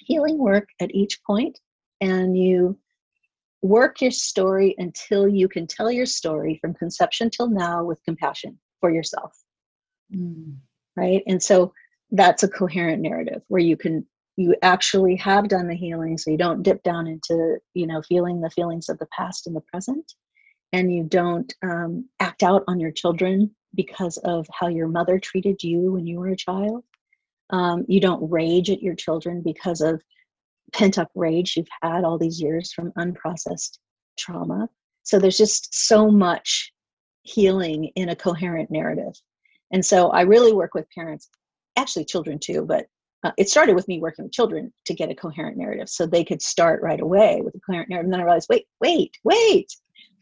[0.00, 1.58] healing work at each point,
[2.00, 2.78] and you
[3.62, 8.58] work your story until you can tell your story from conception till now with compassion
[8.80, 9.42] for yourself
[10.14, 10.58] Mm.
[10.96, 11.72] right and so
[12.10, 16.36] that's a coherent narrative where you can you actually have done the healing so you
[16.36, 20.12] don't dip down into you know feeling the feelings of the past and the present
[20.74, 25.62] and you don't um, act out on your children because of how your mother treated
[25.62, 26.82] you when you were a child.
[27.50, 30.02] Um, you don't rage at your children because of
[30.72, 33.78] pent up rage you've had all these years from unprocessed
[34.18, 34.68] trauma.
[35.04, 36.72] So there's just so much
[37.22, 39.14] healing in a coherent narrative.
[39.72, 41.28] And so I really work with parents,
[41.76, 42.86] actually children too, but
[43.24, 46.22] uh, it started with me working with children to get a coherent narrative so they
[46.22, 48.06] could start right away with a coherent narrative.
[48.06, 49.74] And then I realized, wait, wait, wait,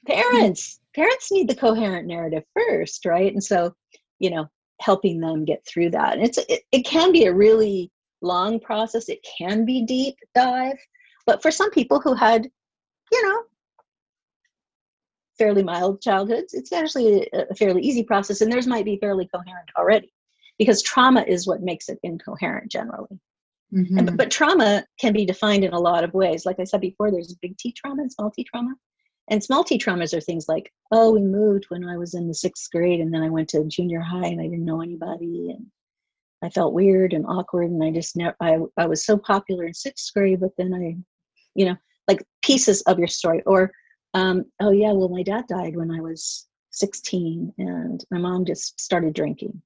[0.07, 3.33] parents, parents need the coherent narrative first, right?
[3.33, 3.75] And so,
[4.21, 4.47] you know,
[4.81, 6.15] helping them get through that.
[6.15, 9.09] And it's it, it can be a really long process.
[9.09, 10.79] It can be deep dive,
[11.27, 12.49] but for some people who had,
[13.11, 13.43] you know,
[15.39, 19.29] fairly mild childhoods, it's actually a, a fairly easy process, and theirs might be fairly
[19.35, 20.13] coherent already,
[20.59, 23.19] because trauma is what makes it incoherent generally.
[23.73, 23.99] Mhm.
[23.99, 26.45] And, but trauma can be defined in a lot of ways.
[26.45, 28.75] Like I said before, there's big T trauma and small T trauma.
[29.29, 32.35] And small T traumas are things like, oh, we moved when I was in the
[32.35, 35.67] sixth grade, and then I went to junior high and I didn't know anybody, and
[36.43, 39.75] I felt weird and awkward, and I just never, I, I was so popular in
[39.75, 40.97] sixth grade, but then I,
[41.55, 41.77] you know,
[42.09, 43.43] like pieces of your story.
[43.47, 43.71] Or,
[44.13, 48.81] um, oh, yeah, well, my dad died when I was 16, and my mom just
[48.81, 49.63] started drinking,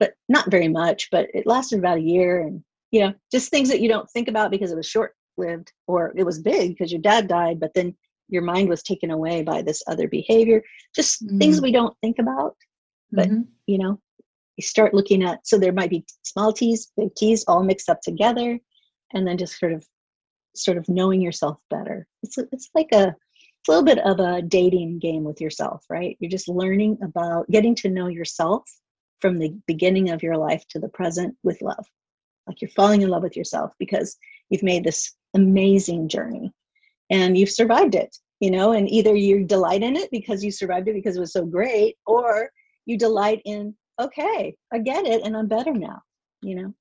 [0.00, 3.68] but not very much, but it lasted about a year, and you know, just things
[3.68, 6.90] that you don't think about because it was short lived or it was big because
[6.90, 7.94] your dad died, but then
[8.28, 10.62] your mind was taken away by this other behavior.
[10.94, 11.62] Just things Mhm.
[11.62, 12.56] we don't think about,
[13.12, 13.46] but Mhm.
[13.66, 14.00] you know,
[14.56, 18.00] you start looking at so there might be small t's, big t's all mixed up
[18.00, 18.58] together,
[19.12, 19.86] and then just sort of
[20.56, 22.08] sort of knowing yourself better.
[22.22, 23.14] It's it's like a
[23.60, 26.16] it's a little bit of a dating game with yourself, right?
[26.18, 28.64] You're just learning about getting to know yourself
[29.20, 31.86] from the beginning of your life to the present with love.
[32.46, 34.16] Like you're falling in love with yourself because
[34.48, 36.52] you've made this amazing journey
[37.10, 40.88] and you've survived it you know and either you delight in it because you survived
[40.88, 42.50] it because it was so great or
[42.84, 46.02] you delight in okay i get it and i'm better now
[46.42, 46.74] you know?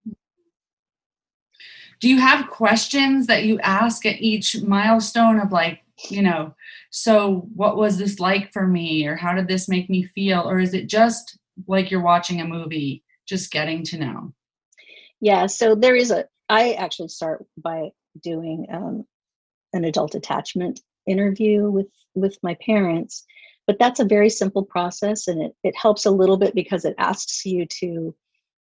[1.99, 6.56] Do you have questions that you ask at each milestone of like, you know,
[6.91, 10.49] so what was this like for me or how did this make me feel?
[10.49, 14.33] Or is it just like you're watching a movie, just getting to know?
[15.21, 17.89] yeah so there is a i actually start by
[18.23, 19.05] doing um,
[19.73, 23.25] an adult attachment interview with with my parents
[23.67, 26.95] but that's a very simple process and it, it helps a little bit because it
[26.97, 28.15] asks you to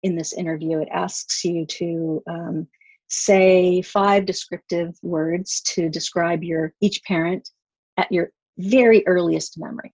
[0.02, 2.66] in this interview it asks you to um,
[3.08, 7.48] say five descriptive words to describe your each parent
[7.96, 9.92] at your very earliest memory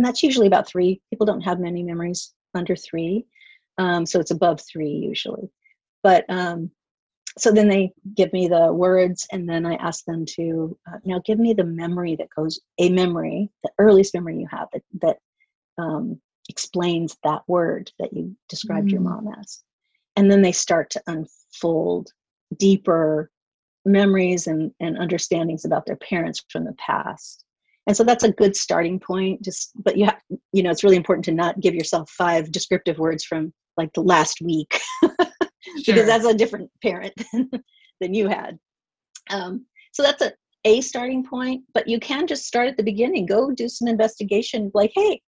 [0.00, 1.00] and that's usually about three.
[1.10, 3.26] People don't have many memories under three.
[3.76, 5.50] Um, so it's above three usually.
[6.02, 6.70] But um,
[7.38, 11.22] so then they give me the words and then i ask them to uh, now
[11.24, 15.18] give me the memory that goes a memory the earliest memory you have that that
[15.78, 18.92] um, explains that word that you described mm.
[18.92, 19.62] your mom as.
[20.16, 22.12] And then they start to unfold
[22.58, 23.30] deeper
[23.86, 27.44] memories and, and understandings about their parents from the past
[27.90, 30.20] and so that's a good starting point just but you have
[30.52, 34.02] you know it's really important to not give yourself five descriptive words from like the
[34.02, 35.94] last week sure.
[35.94, 37.50] because that's a different parent than,
[38.00, 38.58] than you had.
[39.30, 40.32] Um, so that's a,
[40.64, 43.26] a starting point, but you can just start at the beginning.
[43.26, 45.20] Go do some investigation, like, hey,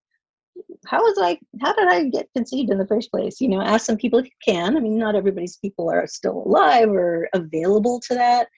[0.87, 3.41] how was I, how did I get conceived in the first place?
[3.41, 4.77] You know, ask some people if you can.
[4.77, 8.49] I mean, not everybody's people are still alive or available to that,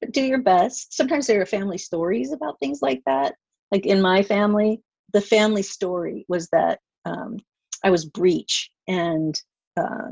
[0.00, 0.94] but do your best.
[0.94, 3.36] Sometimes there are family stories about things like that.
[3.70, 4.80] Like in my family,
[5.12, 7.38] the family story was that um,
[7.84, 9.40] I was breech and
[9.76, 10.10] uh,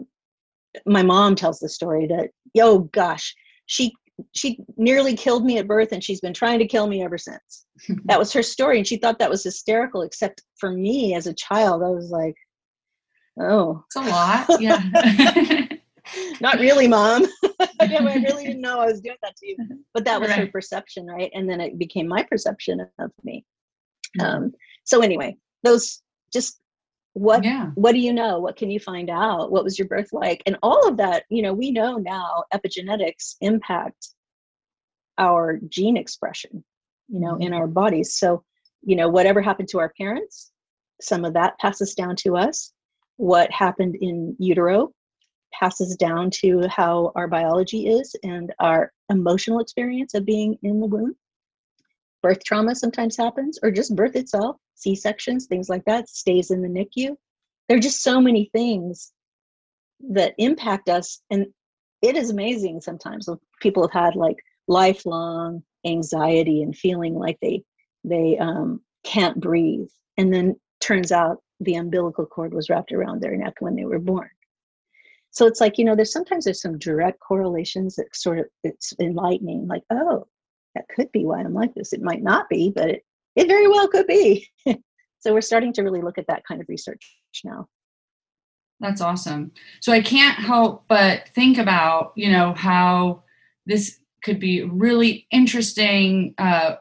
[0.87, 3.35] my mom tells the story that oh gosh
[3.67, 3.93] she
[4.35, 7.67] she nearly killed me at birth and she's been trying to kill me ever since.
[8.05, 11.35] That was her story and she thought that was hysterical except for me as a
[11.35, 12.37] child i was like
[13.41, 13.83] oh.
[13.87, 15.67] It's a lot yeah.
[16.41, 17.27] Not really mom
[17.81, 19.57] i really didn't know i was doing that to you
[19.95, 20.41] but that was right.
[20.41, 23.45] her perception right and then it became my perception of me
[24.19, 24.27] mm-hmm.
[24.27, 24.53] um,
[24.85, 26.61] so anyway those just
[27.15, 27.71] what yeah.
[27.75, 30.57] what do you know what can you find out what was your birth like and
[30.63, 34.09] all of that you know we know now epigenetics impact
[35.19, 36.65] our gene expression
[37.09, 37.55] you know in mm-hmm.
[37.55, 38.43] our bodies so
[38.83, 40.53] you know whatever happened to our parents
[41.03, 42.73] some of that passes down to us
[43.17, 44.93] what happened in utero
[45.59, 50.87] passes down to how our biology is and our emotional experience of being in the
[50.87, 51.15] womb.
[52.23, 56.69] Birth trauma sometimes happens or just birth itself c-sections things like that stays in the
[56.69, 57.17] nicu.
[57.69, 59.13] There are just so many things
[60.11, 61.47] that impact us and
[62.03, 63.29] it is amazing sometimes
[63.61, 64.37] people have had like
[64.67, 67.63] lifelong anxiety and feeling like they
[68.03, 69.89] they um, can't breathe
[70.19, 74.01] and then turns out the umbilical cord was wrapped around their neck when they were
[74.01, 74.29] born
[75.33, 78.95] so it's like you know there's sometimes there's some direct correlations that sort of it's
[79.01, 80.27] enlightening like oh
[80.75, 81.93] that could be why I'm like this.
[81.93, 83.05] It might not be, but it,
[83.37, 84.49] it very well could be.
[84.67, 87.69] so we're starting to really look at that kind of research now.
[88.81, 89.53] That's awesome.
[89.81, 93.23] So I can't help but think about, you know, how
[93.65, 96.77] this could be really interesting uh,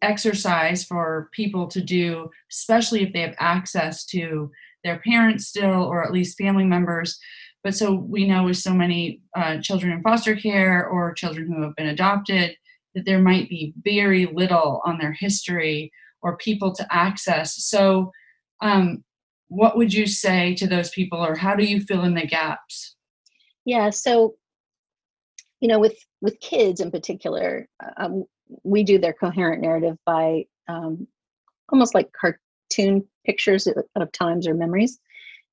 [0.00, 4.50] exercise for people to do, especially if they have access to
[4.84, 7.18] their parents still, or at least family members.
[7.64, 11.62] But so we know with so many uh, children in foster care or children who
[11.62, 12.56] have been adopted,
[12.94, 17.64] that there might be very little on their history or people to access.
[17.64, 18.10] So,
[18.60, 19.04] um,
[19.48, 22.96] what would you say to those people, or how do you fill in the gaps?
[23.64, 24.36] Yeah, so
[25.60, 28.24] you know, with with kids in particular, um,
[28.64, 31.06] we do their coherent narrative by um,
[31.72, 34.98] almost like cartoon pictures of times or memories,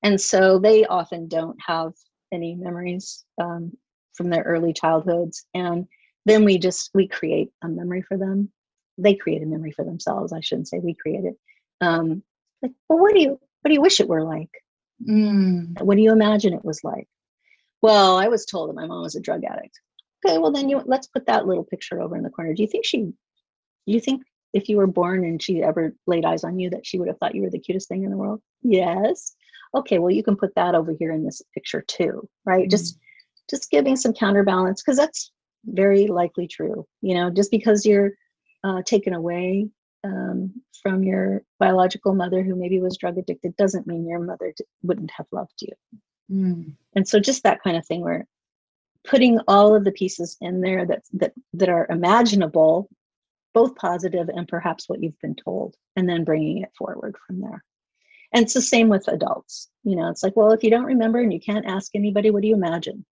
[0.02, 1.92] and so they often don't have
[2.32, 3.72] any memories um,
[4.14, 5.86] from their early childhoods, and
[6.26, 8.50] then we just we create a memory for them.
[8.98, 11.36] They create a memory for themselves i shouldn't say we create it.
[11.80, 12.22] Um
[12.62, 13.30] like well what do you
[13.62, 14.50] what do you wish it were like?
[15.08, 15.80] Mm.
[15.80, 17.08] what do you imagine it was like?
[17.82, 19.80] Well i was told that my mom was a drug addict.
[20.24, 22.52] Okay well then you let's put that little picture over in the corner.
[22.54, 23.14] Do you think she do
[23.86, 26.98] you think if you were born and she ever laid eyes on you that she
[26.98, 28.42] would have thought you were the cutest thing in the world?
[28.62, 29.34] Yes
[29.74, 32.70] okay well you can put that over here in this picture too right mm.
[32.70, 32.98] just
[33.48, 35.32] just giving some counterbalance because that's
[35.64, 36.86] very likely true.
[37.02, 38.12] You know, just because you're
[38.64, 39.68] uh, taken away
[40.04, 40.52] um,
[40.82, 45.10] from your biological mother who maybe was drug addicted doesn't mean your mother d- wouldn't
[45.10, 45.72] have loved you.
[46.30, 46.72] Mm.
[46.94, 48.26] And so, just that kind of thing where
[49.04, 52.88] putting all of the pieces in there that that that are imaginable,
[53.52, 57.64] both positive and perhaps what you've been told, and then bringing it forward from there.
[58.32, 59.68] And it's the same with adults.
[59.82, 62.42] You know, it's like, well, if you don't remember and you can't ask anybody, what
[62.42, 63.04] do you imagine?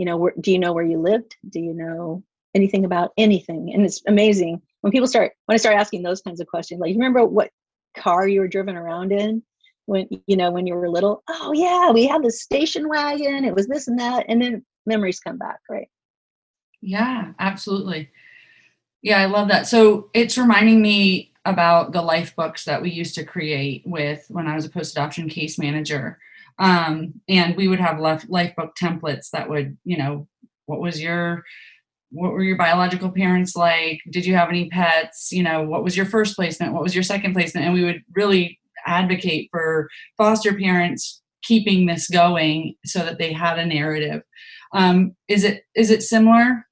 [0.00, 1.36] you know where, do you know where you lived?
[1.50, 3.70] Do you know anything about anything?
[3.74, 6.88] And it's amazing when people start when i start asking those kinds of questions like
[6.88, 7.50] you remember what
[7.94, 9.42] car you were driven around in
[9.84, 11.22] when you know when you were little?
[11.28, 15.20] Oh yeah we had the station wagon it was this and that and then memories
[15.20, 15.88] come back right?
[16.80, 18.08] Yeah absolutely.
[19.02, 19.66] Yeah i love that.
[19.66, 24.46] So it's reminding me about the life books that we used to create with when
[24.46, 26.18] i was a post-adoption case manager.
[26.58, 30.28] Um, and we would have life book templates that would, you know,
[30.66, 31.44] what was your
[32.12, 34.00] what were your biological parents like?
[34.10, 35.30] Did you have any pets?
[35.32, 36.72] You know what was your first placement?
[36.72, 37.66] What was your second placement?
[37.66, 43.58] And we would really advocate for foster parents keeping this going so that they had
[43.58, 44.22] a narrative.
[44.74, 46.66] Um, is it is it similar?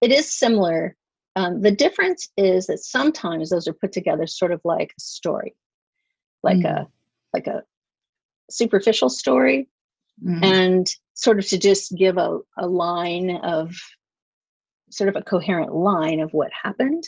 [0.00, 0.96] It is similar
[1.36, 5.54] um, the difference is that sometimes those are put together sort of like a story
[6.42, 6.66] like mm.
[6.66, 6.86] a
[7.32, 7.62] like a
[8.50, 9.68] superficial story
[10.24, 10.44] mm.
[10.44, 13.74] and sort of to just give a, a line of
[14.90, 17.04] sort of a coherent line of what happened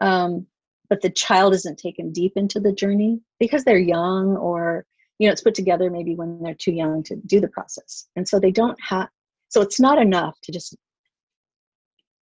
[0.00, 0.46] um,
[0.88, 4.84] but the child isn't taken deep into the journey because they're young or
[5.18, 8.26] you know it's put together maybe when they're too young to do the process and
[8.26, 9.08] so they don't have
[9.48, 10.76] so it's not enough to just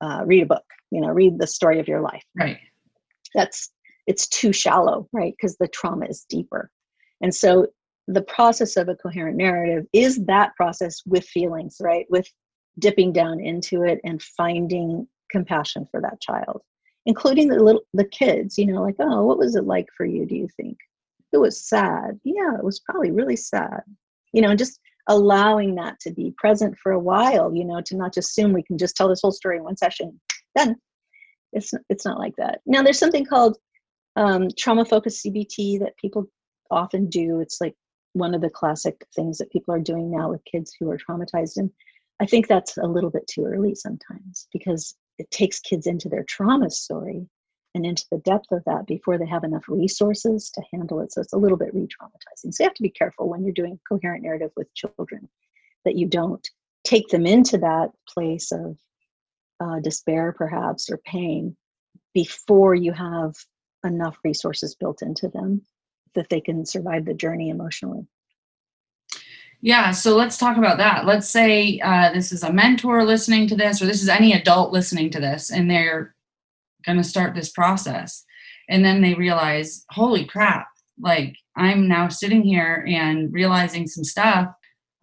[0.01, 2.23] uh, read a book you know read the story of your life.
[2.35, 2.57] Right.
[3.35, 3.71] That's
[4.07, 5.33] it's too shallow right?
[5.37, 6.71] Because the trauma is deeper.
[7.21, 7.67] And so
[8.07, 12.05] the process of a coherent narrative is that process with feelings right?
[12.09, 12.27] With
[12.79, 16.61] dipping down into it and finding compassion for that child
[17.05, 20.25] including the little the kids you know like oh what was it like for you
[20.25, 20.77] do you think?
[21.31, 22.19] It was sad.
[22.23, 23.81] Yeah it was probably really sad.
[24.33, 24.79] You know and just
[25.09, 28.63] allowing that to be present for a while you know to not just assume we
[28.63, 30.19] can just tell this whole story in one session
[30.55, 30.75] then
[31.51, 32.61] it's it's not like that.
[32.65, 33.57] Now there's something called
[34.15, 36.25] um, trauma focused cbt that people
[36.71, 37.39] often do.
[37.39, 37.75] It's like
[38.13, 41.57] one of the classic things that people are doing now with kids who are traumatized
[41.57, 41.69] and
[42.19, 46.23] i think that's a little bit too early sometimes because it takes kids into their
[46.23, 47.27] trauma story
[47.79, 51.13] and into the depth of that before they have enough resources to handle it.
[51.13, 52.53] So it's a little bit re traumatizing.
[52.53, 55.29] So you have to be careful when you're doing coherent narrative with children
[55.85, 56.45] that you don't
[56.83, 58.77] take them into that place of
[59.61, 61.55] uh, despair, perhaps, or pain
[62.13, 63.33] before you have
[63.85, 65.61] enough resources built into them
[66.15, 68.05] that they can survive the journey emotionally.
[69.61, 71.05] Yeah, so let's talk about that.
[71.05, 74.71] Let's say uh, this is a mentor listening to this, or this is any adult
[74.73, 76.15] listening to this, and they're
[76.85, 78.23] going to start this process.
[78.69, 80.67] And then they realize, holy crap,
[81.01, 84.47] like I'm now sitting here and realizing some stuff.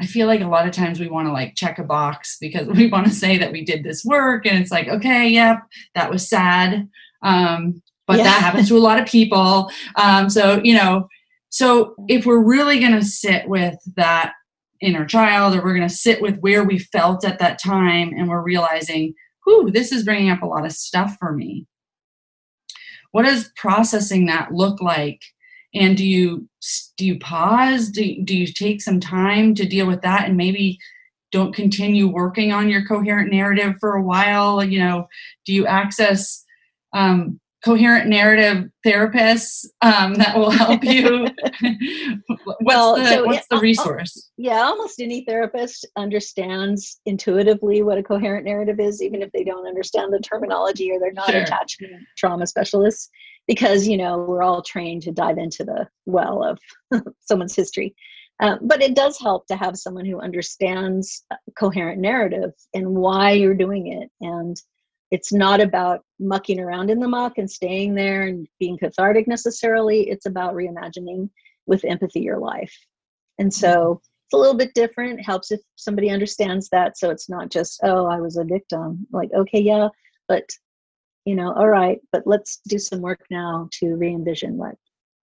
[0.01, 2.68] I feel like a lot of times we want to like check a box because
[2.68, 5.59] we want to say that we did this work, and it's like, okay, yep,
[5.95, 6.89] that was sad.
[7.22, 8.24] Um, but yeah.
[8.24, 9.70] that happens to a lot of people.
[9.97, 11.09] Um, so, you know,
[11.49, 14.35] so if we're really going to sit with that
[14.81, 18.29] inner child or we're going to sit with where we felt at that time and
[18.29, 19.14] we're realizing
[19.47, 21.67] whew this is bringing up a lot of stuff for me.
[23.13, 25.23] What does processing that look like?
[25.75, 26.49] And do you
[26.97, 27.91] do you pause?
[27.91, 30.79] Do, do you take some time to deal with that and maybe
[31.33, 34.63] don't continue working on your coherent narrative for a while?
[34.63, 35.09] You know
[35.45, 36.45] do you access
[36.93, 41.27] um, coherent narrative therapists um, that will help you.
[42.45, 44.31] What's well, the, so what's it, the resource?
[44.37, 49.67] yeah almost any therapist understands intuitively what a coherent narrative is even if they don't
[49.67, 51.43] understand the terminology or they're not sure.
[51.43, 53.11] attachment trauma specialists
[53.49, 57.95] because you know we're all trained to dive into the well of someone's history.
[58.39, 61.25] Uh, but it does help to have someone who understands
[61.59, 64.61] coherent narrative and why you're doing it and
[65.11, 70.09] it's not about mucking around in the muck and staying there and being cathartic necessarily.
[70.09, 71.31] It's about reimagining
[71.67, 72.75] with empathy your life.
[73.39, 73.93] And so mm-hmm.
[73.93, 75.21] it's a little bit different.
[75.21, 76.99] It helps if somebody understands that.
[76.99, 79.07] So it's not just, oh, I was a victim.
[79.13, 79.89] Like, okay, yeah,
[80.29, 80.49] but
[81.25, 84.77] you know, all right, but let's do some work now to re envision what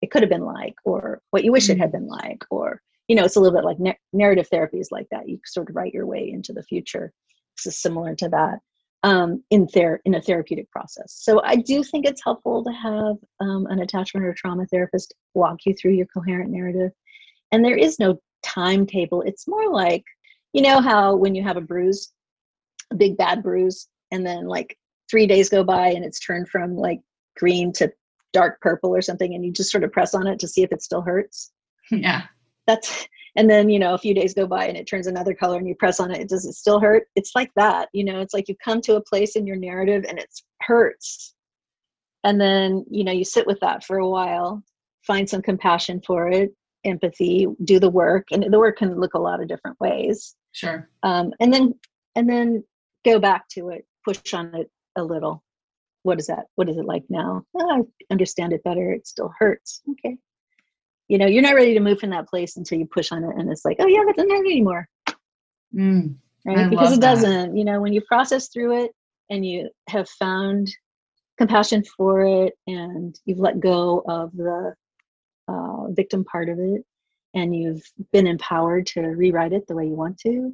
[0.04, 2.00] it could have been like or what you wish it had mm-hmm.
[2.00, 5.08] been like or you know it's a little bit like na- narrative therapy is like
[5.12, 7.12] that you sort of write your way into the future
[7.58, 8.60] this is similar to that
[9.04, 11.14] um, in ther- in a therapeutic process.
[11.14, 15.66] So I do think it's helpful to have um, an attachment or trauma therapist walk
[15.66, 16.92] you through your coherent narrative.
[17.52, 19.22] And there is no timetable.
[19.22, 20.04] It's more like,
[20.54, 22.12] you know how when you have a bruise,
[22.92, 24.78] a big bad bruise, and then like
[25.12, 27.02] three days go by and it's turned from like
[27.38, 27.92] green to
[28.32, 30.72] dark purple or something, and you just sort of press on it to see if
[30.72, 31.52] it still hurts.
[31.92, 32.24] Yeah.
[32.68, 35.58] That's and then you know a few days go by and it turns another color
[35.58, 37.08] and you press on it does it still hurt.
[37.16, 40.06] It's like that you know it's like you come to a place in your narrative
[40.08, 40.30] and it
[40.62, 41.34] hurts.
[42.24, 44.64] And then you know you sit with that for a while
[45.06, 46.52] find some compassion for it
[46.86, 50.36] empathy do the work and the work can look a lot of different ways.
[50.52, 50.90] Sure.
[51.04, 51.74] Um, and then
[52.16, 52.64] and then
[53.06, 55.44] go back to it push on it a little.
[56.04, 56.46] What is that?
[56.56, 57.44] What is it like now?
[57.56, 58.92] Oh, i understand it better.
[58.92, 59.82] It still hurts.
[59.92, 60.18] Okay
[61.08, 63.36] you know you're not ready to move from that place until you push on it
[63.38, 64.88] and it's like oh yeah that doesn't hurt anymore
[65.76, 67.16] mm, right because it that.
[67.16, 68.92] doesn't you know when you process through it
[69.30, 70.70] and you have found
[71.38, 74.74] compassion for it and you've let go of the
[75.48, 76.84] uh, victim part of it
[77.34, 80.54] and you've been empowered to rewrite it the way you want to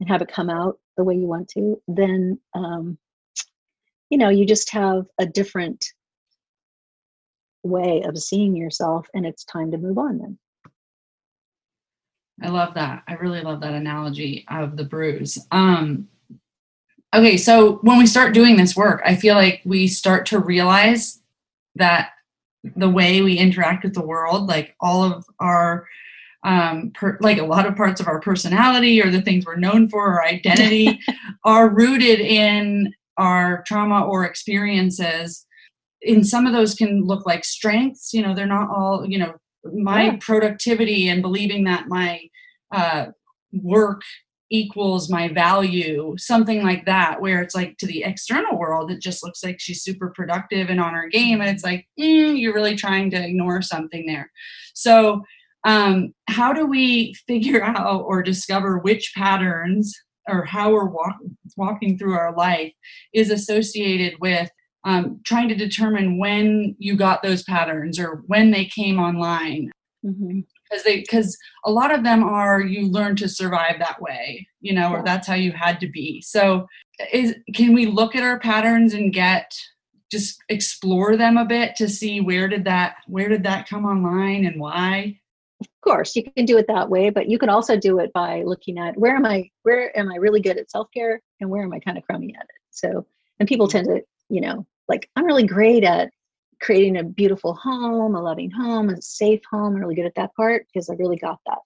[0.00, 2.98] and have it come out the way you want to, then um,
[4.10, 5.84] you know you just have a different
[7.62, 10.18] way of seeing yourself, and it's time to move on.
[10.18, 10.38] Then
[12.42, 13.02] I love that.
[13.08, 15.38] I really love that analogy of the bruise.
[15.50, 16.08] Um,
[17.14, 21.20] okay, so when we start doing this work, I feel like we start to realize
[21.76, 22.10] that
[22.76, 25.86] the way we interact with the world, like all of our
[26.42, 29.88] um, per, like a lot of parts of our personality or the things we're known
[29.88, 31.00] for or identity
[31.44, 35.46] are rooted in our trauma or experiences
[36.06, 39.34] in some of those can look like strengths you know they're not all you know
[39.74, 40.16] my yeah.
[40.20, 42.20] productivity and believing that my
[42.72, 43.06] uh,
[43.52, 44.02] work
[44.48, 49.24] equals my value something like that where it's like to the external world it just
[49.24, 52.76] looks like she's super productive and on her game and it's like mm, you're really
[52.76, 54.30] trying to ignore something there
[54.74, 55.22] so
[55.66, 59.92] um, how do we figure out or discover which patterns
[60.28, 61.16] or how we're walk,
[61.56, 62.72] walking through our life
[63.12, 64.48] is associated with
[64.86, 69.70] um, trying to determine when you got those patterns or when they came online.
[70.04, 70.40] Mm-hmm.
[70.70, 74.72] Because they because a lot of them are you learn to survive that way you
[74.72, 76.20] know or that's how you had to be.
[76.20, 76.66] So
[77.12, 79.52] is can we look at our patterns and get
[80.10, 84.44] just explore them a bit to see where did that where did that come online
[84.44, 85.18] and why?
[85.60, 88.42] Of course you can do it that way but you can also do it by
[88.42, 91.72] looking at where am i where am i really good at self-care and where am
[91.72, 92.60] i kind of crummy at it?
[92.70, 93.06] So
[93.38, 96.10] and people tend to you know like i'm really great at
[96.60, 99.74] creating a beautiful home a loving home a safe home.
[99.74, 101.58] I'm really good at that part because i really got that.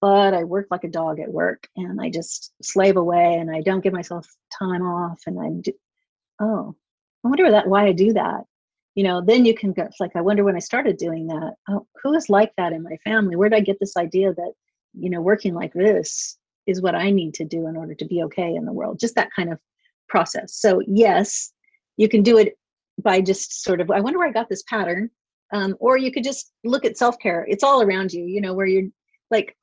[0.00, 3.60] But i work like a dog at work and i just slave away and i
[3.62, 4.26] don't give myself
[4.58, 5.72] time off and i do
[6.40, 6.74] oh
[7.24, 8.44] i wonder that why i do that.
[8.94, 11.54] You know then you can go it's like i wonder when i started doing that
[11.68, 13.36] oh, who is like that in my family?
[13.36, 14.52] Where did i get this idea that
[14.98, 18.22] you know working like this is what i need to do in order to be
[18.24, 18.98] okay in the world?
[18.98, 19.58] Just that kind of
[20.08, 20.54] process.
[20.54, 21.52] So yes
[21.96, 22.58] you can do it
[23.02, 25.10] by just sort of i wonder where i got this pattern.
[25.52, 27.44] Um, or you could just look at self-care.
[27.48, 28.88] It's all around you you know where you're
[29.30, 29.56] like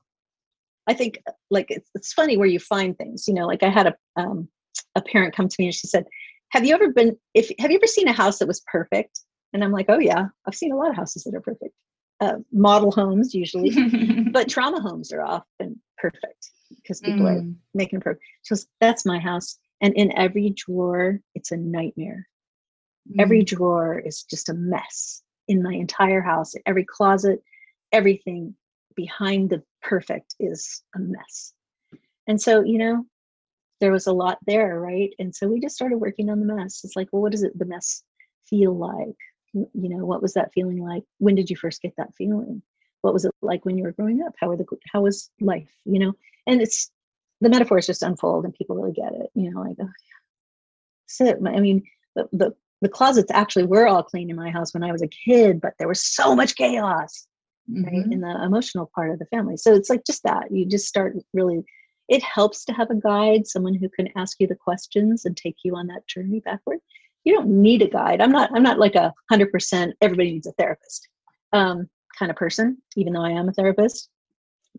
[0.88, 1.20] i think
[1.50, 4.48] like it's, it's funny where you find things you know like i had a um,
[4.96, 6.06] a parent come to me and she said
[6.50, 9.22] have you ever been if have you ever seen a house that was perfect?
[9.54, 11.74] And i'm like oh yeah i've seen a lot of houses that are perfect.
[12.20, 13.72] Uh, model homes usually
[14.32, 17.40] but trauma homes are often perfect because people mm.
[17.40, 22.28] are making perfect she goes that's my house and in every drawer it's a nightmare
[23.10, 23.16] mm.
[23.20, 27.42] every drawer is just a mess in my entire house every closet
[27.92, 28.56] everything
[28.96, 31.54] behind the perfect is a mess
[32.28, 33.06] and so you know
[33.82, 35.14] there was a lot there, right?
[35.20, 36.82] And so we just started working on the mess.
[36.86, 38.04] It's like, well, what does it the mess
[38.46, 39.18] feel like?
[39.54, 41.04] You know, what was that feeling like?
[41.18, 42.62] When did you first get that feeling?
[43.02, 44.36] What was it like when you were growing up?
[44.40, 45.74] How were the how was life?
[45.84, 46.14] You know,
[46.48, 46.92] and it's
[47.42, 49.30] the metaphors just unfold and people really get it.
[49.34, 50.20] You know, like oh yeah,
[51.08, 51.38] sit.
[51.46, 51.84] I mean,
[52.16, 55.08] the, the the closets actually were all clean in my house when I was a
[55.08, 57.28] kid, but there was so much chaos,
[57.70, 57.84] mm-hmm.
[57.84, 59.58] right, in the emotional part of the family.
[59.58, 61.64] So it's like just that you just start really
[62.12, 65.56] it helps to have a guide, someone who can ask you the questions and take
[65.64, 66.80] you on that journey backward.
[67.24, 68.20] You don't need a guide.
[68.20, 68.50] I'm not.
[68.54, 69.96] I'm not like a hundred percent.
[70.02, 71.08] Everybody needs a therapist
[71.54, 71.90] um,
[72.20, 74.10] kind of person, even though I am a therapist.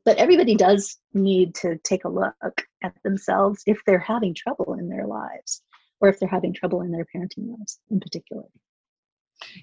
[0.05, 2.35] But everybody does need to take a look
[2.83, 5.63] at themselves if they're having trouble in their lives,
[6.01, 8.43] or if they're having trouble in their parenting lives, in particular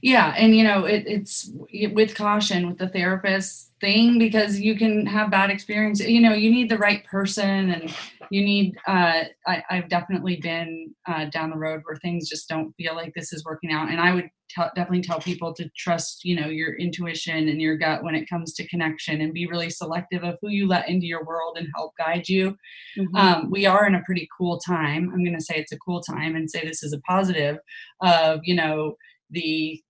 [0.02, 1.52] yeah and you know it, it's
[1.92, 6.52] with caution with the therapist thing because you can have bad experience you know you
[6.52, 7.94] need the right person and
[8.30, 12.74] you need uh, I, have definitely been uh, down the road where things just don't
[12.74, 13.90] feel like this is working out.
[13.90, 17.78] And i would tell, definitely tell people to trust you know your intuition and your
[17.78, 21.06] gut when it comes to connection and be really selective of who you let into
[21.06, 22.56] your world and help guide you.
[22.98, 23.16] Mm-hmm.
[23.16, 25.12] um, we are in a pretty cool time.
[25.14, 27.58] I'm going to say it's a cool time and say this is a positive
[28.02, 28.96] of you know
[29.30, 29.82] the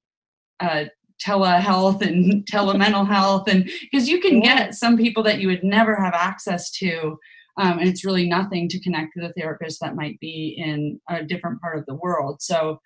[0.60, 0.86] uh,
[1.24, 5.96] telehealth and telemental health and because you can get some people that you would never
[5.96, 7.18] have access to
[7.58, 11.24] um, and it's really nothing to connect with a therapist that might be in a
[11.24, 12.42] different part of the world.
[12.42, 12.80] So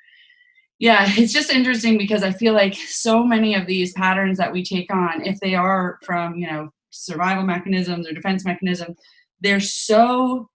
[0.79, 4.63] yeah it's just interesting because i feel like so many of these patterns that we
[4.63, 8.97] take on if they are from you know survival mechanisms or defense mechanisms
[9.41, 10.49] they're so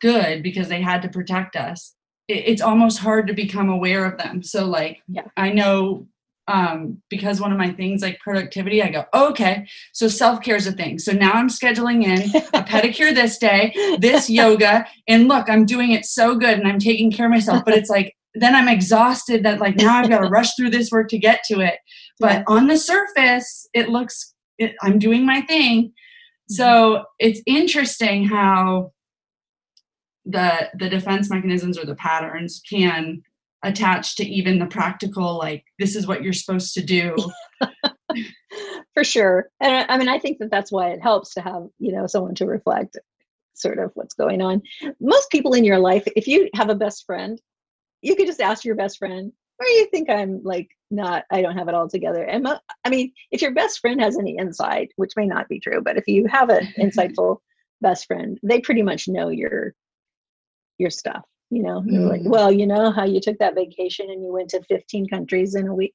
[0.00, 1.94] good because they had to protect us
[2.32, 4.42] it's almost hard to become aware of them.
[4.42, 5.26] So like yeah.
[5.36, 6.06] I know
[6.48, 10.66] um because one of my things like productivity i go oh, okay so self-care is
[10.66, 12.20] a thing so now i'm scheduling in
[12.54, 16.80] a pedicure this day this yoga and look i'm doing it so good and i'm
[16.80, 20.18] taking care of myself but it's like then i'm exhausted that like now i've got
[20.18, 21.78] to rush through this work to get to it
[22.18, 22.44] but yeah.
[22.48, 25.92] on the surface it looks it, i'm doing my thing
[26.48, 28.90] so it's interesting how
[30.24, 33.22] the the defense mechanisms or the patterns can
[33.64, 37.16] attach to even the practical like this is what you're supposed to do.
[38.94, 39.48] For sure.
[39.60, 42.34] And I, mean i think that that's why it helps to have you know someone
[42.36, 42.98] to reflect
[43.54, 44.62] sort of what's going on.
[45.00, 47.40] Most people in your life if you have a best friend
[48.02, 51.56] you could just ask your best friend where you think i'm like not i don't
[51.56, 52.24] have it all together?
[52.24, 52.46] And
[52.84, 55.96] i mean if your best friend has any insight which may not be true but
[55.96, 57.38] if you have an insightful
[57.80, 59.74] best friend they pretty much know your
[60.78, 61.82] your stuff you know?
[61.86, 62.30] They're like Mm.
[62.30, 65.68] well you know how you took that vacation and you went to 15 countries in
[65.68, 65.94] a week?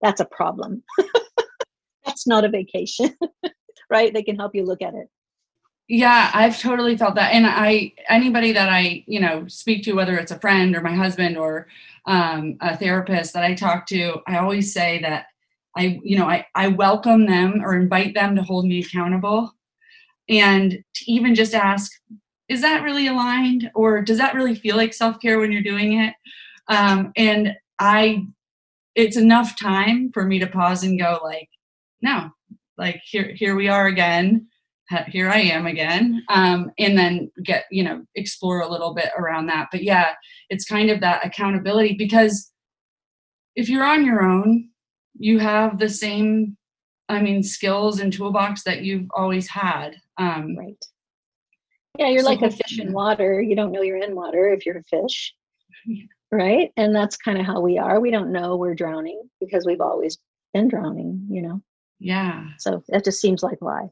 [0.00, 0.82] That's a problem.
[2.06, 3.14] That's not a vacation
[3.90, 4.12] right?
[4.12, 5.08] They can help you look at it.
[5.88, 7.32] Yeah i've totally felt that.
[7.32, 10.94] And i anybody that i you know speak to whether it's a friend or my
[10.94, 11.68] husband or
[12.06, 15.26] um, a therapist that i talk to i always say that
[15.76, 19.52] i you know I, I welcome them or invite them to hold me accountable.
[20.30, 21.90] And to even just ask
[22.48, 26.14] is that really aligned or does that really feel like self-care when you're doing it?
[26.68, 28.24] Um, and i
[28.94, 31.48] it's enough time for me to pause and go like
[32.02, 32.30] no
[32.76, 34.46] like here here we are again.
[35.08, 36.24] Here i am again.
[36.28, 39.68] Um, and then get you know explore a little bit around that.
[39.70, 40.12] But yeah
[40.48, 42.50] it's kind of that accountability because
[43.54, 44.70] if you're on your own
[45.20, 46.56] you have the same
[47.08, 49.96] i mean skills and toolbox that you've always had.
[50.16, 50.84] Um, right
[51.98, 53.40] yeah you're So like a fish in water.
[53.42, 55.34] You don't know you're in water if you're a fish
[55.86, 56.04] Yeah.
[56.32, 56.72] right?
[56.76, 58.00] And that's kind of how we are.
[58.00, 60.18] We don't know we're drowning because we've always
[60.54, 61.62] been drowning you know?
[61.98, 62.48] Yeah.
[62.58, 63.90] So that just seems like life.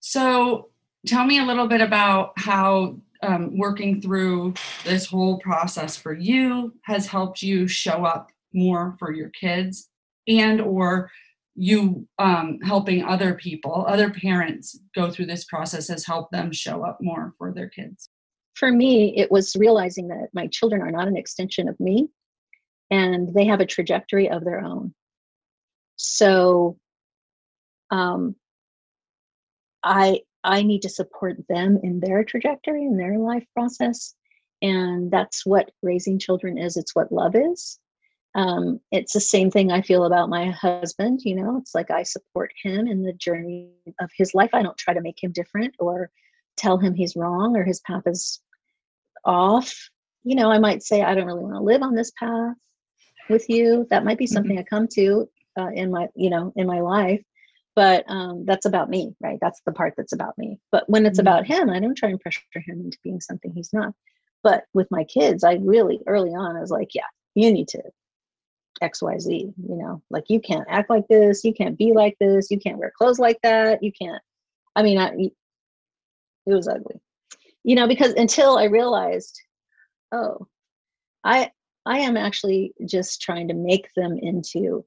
[0.00, 0.68] So,
[1.06, 6.74] tell me a little bit about how um, working through this whole process for you
[6.82, 9.88] has helped you show up more for your kids,
[10.26, 11.10] and or
[11.54, 16.84] you um, helping other people, other parents go through this process has helped them show
[16.84, 18.08] up more for their kids.
[18.54, 22.08] for me it was realizing that my children are not an extension of me
[22.90, 24.94] and they have a trajectory of their own
[25.96, 26.76] so
[27.90, 28.34] um
[29.82, 34.14] i i need to support them in their trajectory in their life process
[34.60, 37.78] and that's what raising children is it's what love is
[38.34, 42.02] um, it's the same thing i feel about my husband you know it's like i
[42.02, 43.70] support him in the journey
[44.00, 46.10] of his life i don't try to make him different or
[46.56, 48.40] tell him he's wrong or his path is
[49.24, 49.74] off.
[50.24, 52.54] You know i might say i don't really want to live on this path
[53.28, 55.28] with you that might be something i come to
[55.58, 57.22] uh, in my you know in my life
[57.74, 59.38] but um, that's about me right?
[59.40, 61.22] That's the part that's about me but when it's Mhm.
[61.22, 63.94] about him i don't try and pressure him into being something he's not
[64.42, 67.82] but with my kids i really early on i was like yeah you need to
[68.82, 72.58] xyz you know like you can't act like this you can't be like this you
[72.58, 74.22] can't wear clothes like that you can't
[74.76, 75.30] i mean I,
[76.46, 77.00] it was ugly.
[77.64, 79.40] You know because until i realized
[80.12, 80.46] oh
[81.24, 81.50] i
[81.86, 84.84] i am actually just trying to make them into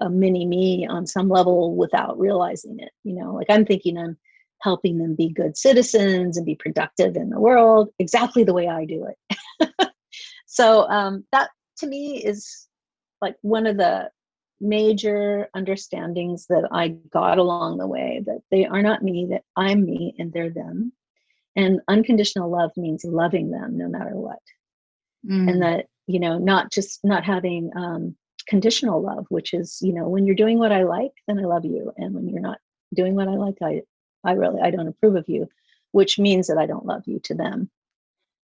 [0.00, 4.16] a mini me on some level without realizing it you know like i'm thinking i'm
[4.62, 8.84] helping them be good citizens and be productive in the world exactly the way i
[8.86, 9.68] do it.
[10.56, 12.65] So um that to me is
[13.20, 14.10] like one of the
[14.60, 19.84] major understandings that i got along the way that they are not me that i'm
[19.84, 20.92] me and they're them.
[21.54, 24.38] And unconditional love means loving them no matter what.
[25.26, 25.50] Mm.
[25.50, 28.14] and that you know not just not having um
[28.46, 31.64] conditional love which is you know when you're doing what i like then i love
[31.64, 31.92] you.
[31.96, 32.58] And when you're not
[32.94, 33.82] doing what i like i
[34.24, 35.48] i really i don't approve of you
[35.92, 37.70] which means that i don't love you to them.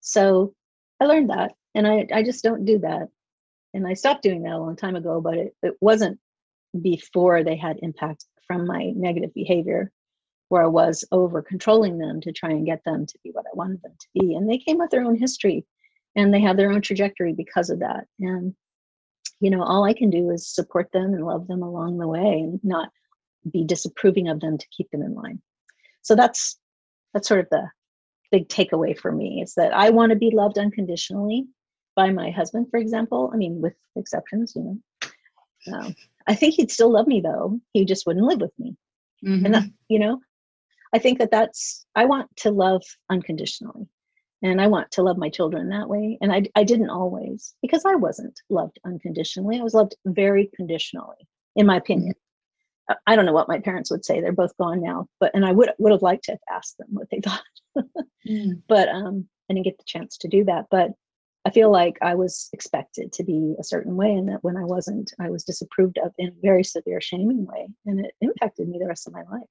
[0.00, 0.54] So
[1.00, 1.52] i learned that.
[1.74, 3.08] And i i just don't do that
[3.74, 6.18] and i stopped doing that a long time ago but it, it wasn't
[6.80, 9.90] before they had impact from my negative behavior
[10.48, 13.54] where i was over controlling them to try and get them to be what i
[13.54, 14.34] wanted them to be.
[14.34, 15.64] And they came with their own history
[16.14, 18.04] and they have their own trajectory because of that.
[18.20, 18.54] And
[19.40, 22.40] you know all i can do is support them and love them along the way
[22.40, 22.90] and not
[23.50, 25.40] be disapproving of them to keep them in line.
[26.02, 26.58] So that's
[27.14, 27.68] that's sort of the
[28.30, 31.46] big takeaway for me is that i want to be loved unconditionally
[31.96, 34.78] by my husband for example i mean with exceptions you know.
[35.72, 35.94] Um,
[36.26, 37.60] i think he'd still love me though.
[37.72, 38.76] He just wouldn't live with me.
[39.24, 39.44] Mhm.
[39.44, 40.20] and that you know
[40.92, 43.86] i think that that's i want to love unconditionally.
[44.42, 46.18] And i want to love my children that way.
[46.20, 49.60] And i, I didn't always because i wasn't loved unconditionally.
[49.60, 52.14] I was loved very conditionally in my opinion.
[52.90, 54.20] I- i don't know what my parents would say.
[54.20, 55.06] They're both gone now.
[55.20, 57.44] But and i would would have liked to have asked them what they thought.
[58.28, 58.62] Mm.
[58.68, 60.66] but um i didn't get the chance to do that.
[60.70, 60.90] But
[61.44, 64.64] i feel like i was expected to be a certain way and that when i
[64.64, 68.78] wasn't i was disapproved of in a very severe shaming way and it impacted me
[68.78, 69.48] the rest of my life.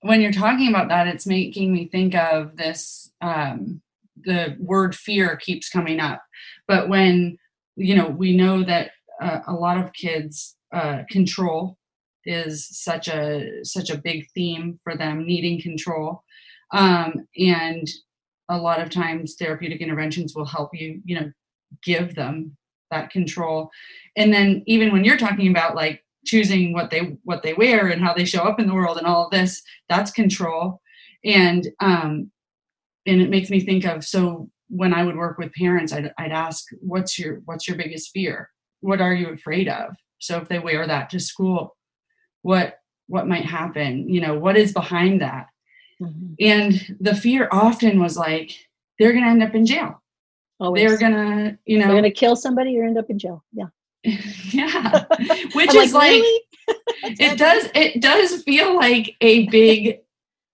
[0.00, 3.80] When you're talking about that, it's making me think of this um,
[4.22, 6.22] the word fear keeps coming up.
[6.68, 7.38] But when
[7.76, 11.78] you know we know that uh, a lot of kids uh, control
[12.26, 16.22] is such a such a big theme for them needing control
[16.72, 17.88] um, and
[18.48, 21.30] a lot of times therapeutic interventions will help you you know
[21.82, 22.56] give them
[22.90, 23.70] that control.
[24.16, 28.02] And then even when you're talking about like choosing what they what they wear and
[28.02, 30.80] how they show up in the world and all of this that's control.
[31.24, 32.30] And um
[33.06, 36.32] and it makes me think of so when i would work with parents i'd, I'd
[36.32, 38.50] ask what's your what's your biggest fear?
[38.80, 39.94] What are you afraid of?
[40.18, 41.76] So if they wear that to school
[42.42, 44.08] what what might happen?
[44.08, 45.46] You know what is behind that
[46.00, 46.34] mm-hmm.
[46.40, 48.52] and the fear often was like
[48.98, 50.02] they're going to end up in jail
[50.60, 50.82] Always.
[50.82, 53.44] they're going to you know they're going to kill somebody or end up in jail
[53.52, 53.66] yeah
[54.04, 55.04] yeah
[55.54, 56.42] which is like, really?
[57.02, 60.00] it does it does feel like a big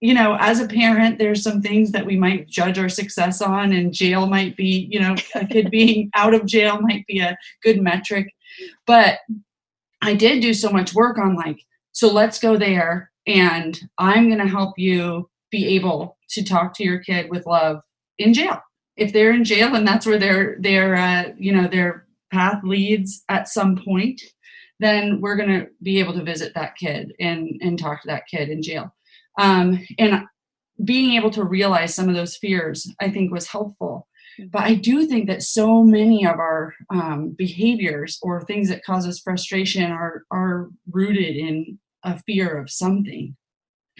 [0.00, 3.72] you know as a parent there's some things that we might judge our success on
[3.72, 7.36] and jail might be you know a kid being out of jail might be a
[7.62, 8.32] good metric
[8.86, 9.18] but
[10.02, 11.60] i did do so much work on like
[11.92, 16.84] so let's go there and i'm going to help you be able to talk to
[16.84, 17.80] your kid with love
[18.18, 18.60] in jail
[18.96, 23.24] if they're in jail and that's where their their uh, you know their path leads
[23.28, 24.20] at some point,
[24.78, 28.26] then we're going to be able to visit that kid and, and talk to that
[28.30, 28.94] kid in jail.
[29.38, 30.24] Um, and
[30.84, 34.06] being able to realize some of those fears, I think, was helpful.
[34.50, 39.06] But I do think that so many of our um, behaviors or things that cause
[39.06, 43.36] us frustration are are rooted in a fear of something.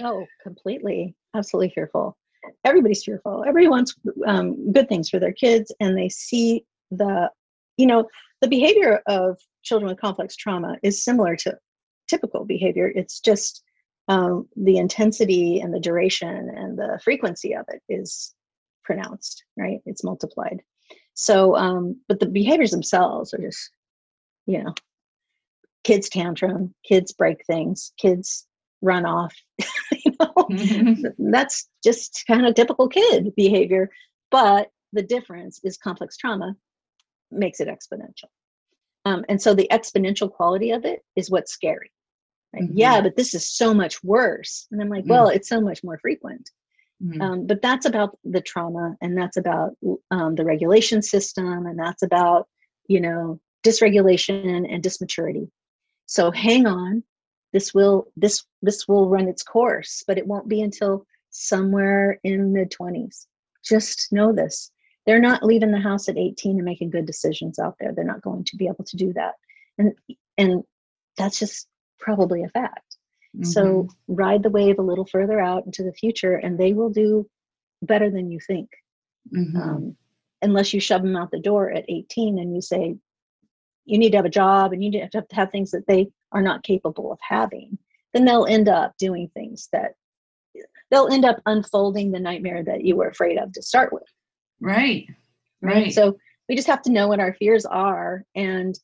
[0.01, 2.17] Oh, completely, absolutely fearful.
[2.65, 3.45] Everybody's fearful.
[3.47, 3.95] Everybody wants
[4.27, 7.31] um, good things for their kids, and they see the
[7.81, 8.07] you know,
[8.43, 11.57] the behavior of children with complex trauma is similar to
[12.09, 12.93] typical behavior.
[12.95, 13.63] It's just
[14.09, 18.35] um, the intensity and the duration and the frequency of it is
[18.85, 19.81] pronounced, right?
[19.87, 20.61] It's multiplied.
[21.15, 23.71] So, um, but the behaviors themselves are just,
[24.47, 24.75] you know,
[25.85, 28.47] kids tantrum, kids break things, kids
[28.83, 29.35] run off.
[29.93, 31.31] you know, mm-hmm.
[31.31, 33.91] that's just kind of typical kid behavior.
[34.31, 36.57] But the difference is complex trauma
[37.31, 38.29] makes it exponential.
[39.05, 41.91] Um, and so the exponential quality of it is what's scary.
[42.53, 42.65] Right?
[42.65, 42.79] Mm-hmm.
[42.79, 44.67] Yeah, but this is so much worse.
[44.71, 45.13] And I'm like, mm-hmm.
[45.13, 46.51] well, it's so much more frequent.
[47.03, 47.21] Mm-hmm.
[47.21, 49.77] Um, but that's about the trauma and that's about
[50.11, 52.47] um, the regulation system and that's about,
[52.89, 55.49] you know, dysregulation and dysmaturity.
[56.11, 57.03] So hang on.
[57.53, 62.53] This will this this will run its course, but it won't be until somewhere in
[62.53, 63.27] mid 20s.
[63.65, 64.71] Just know this
[65.07, 68.23] they're not leaving the house at 18 and making good decisions out there they're not
[68.23, 69.35] going to be able to do that
[69.79, 69.93] and
[70.39, 70.63] and
[71.17, 71.67] that's just
[71.99, 72.97] probably a fact
[73.37, 73.45] mm-hmm.
[73.45, 77.29] so ride the wave a little further out into the future and they will do
[77.83, 78.69] better than you think
[79.35, 79.57] mm-hmm.
[79.57, 79.97] um,
[80.43, 82.97] unless you shove them out the door at 18 and you say
[83.85, 85.87] you need to have a job and you need to have, to have things that
[85.87, 87.79] they are not capable of having
[88.13, 89.93] then they'll end up doing things that
[90.91, 94.03] they'll end up unfolding the nightmare that you were afraid of to start with
[94.61, 95.09] Right.
[95.63, 95.93] Right.
[95.93, 96.19] So
[96.49, 98.79] we just have to know what our fears are and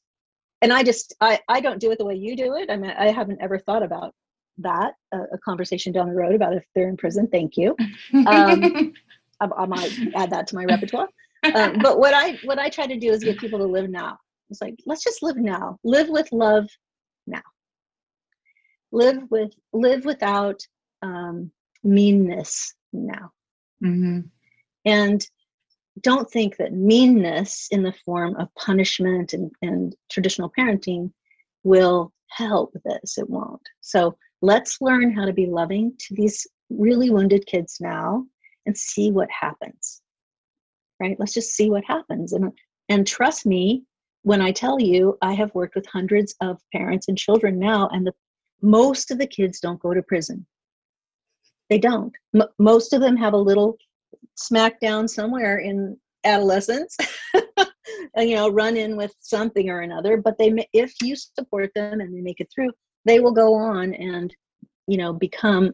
[0.62, 2.70] and I just I I don't do it the way you do it.
[2.70, 4.14] I mean I haven't ever thought about
[4.58, 7.28] that a, a conversation down the road about if they're in prison.
[7.28, 7.76] Thank you.
[8.26, 8.94] Um,
[9.40, 11.08] I, I, might add that to my repertoire.
[11.54, 14.18] Um, but what I what I try to do is get people to live now.
[14.50, 15.78] It's like let's just live now.
[15.84, 16.68] Live with love
[17.26, 17.42] now.
[18.92, 20.60] Live with live without
[21.02, 21.50] um,
[21.82, 23.32] meanness now.
[23.82, 24.20] Mm-hmm.
[24.84, 25.26] And
[26.02, 31.10] don't think that meanness in the form of punishment and, and traditional parenting
[31.64, 33.18] will help this.
[33.18, 33.62] It won't.
[33.80, 38.24] So let's learn how to be loving to these really wounded kids now
[38.66, 40.02] and see what happens.
[41.00, 41.16] Right?
[41.18, 42.32] Let's just see what happens.
[42.32, 42.52] And
[42.88, 43.82] and trust me
[44.26, 48.04] when I tell you I have worked with hundreds of parents and children now, and
[48.04, 48.12] the
[48.60, 50.44] most of the kids don't go to prison.
[51.70, 52.12] They don't.
[52.34, 53.78] M- most of them have a little
[54.36, 56.96] smackdown somewhere in adolescence
[58.16, 62.12] you know run in with something or another but they if you support them and
[62.12, 62.72] they make it through
[63.04, 64.34] they will go on and
[64.88, 65.72] you know become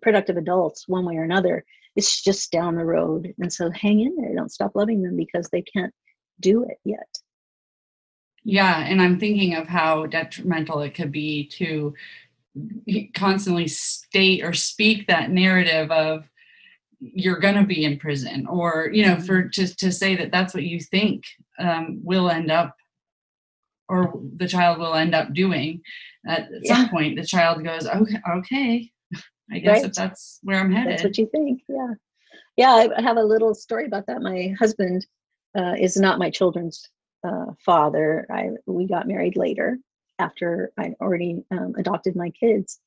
[0.00, 1.62] productive adults one way or another
[1.94, 5.48] it's just down the road and so hang in there don't stop loving them because
[5.50, 5.92] they can't
[6.40, 7.15] do it yet
[8.46, 11.92] yeah and i'm thinking of how detrimental it could be to
[13.14, 16.24] constantly state or speak that narrative of
[17.00, 19.24] you're going to be in prison or you know mm-hmm.
[19.24, 21.24] for to, to say that that's what you think
[21.58, 22.74] um, will end up
[23.88, 25.82] or the child will end up doing
[26.26, 26.74] at yeah.
[26.74, 28.90] some point the child goes okay okay
[29.52, 29.84] i guess right.
[29.84, 31.94] if that's where i'm headed that's what you think yeah
[32.56, 34.22] yeah, I I have a little story about that.
[34.22, 35.06] My husband
[35.56, 36.88] uh, is not my children's
[37.26, 38.26] uh, father.
[38.30, 39.78] I we got married later
[40.18, 42.80] after I already um, adopted my kids,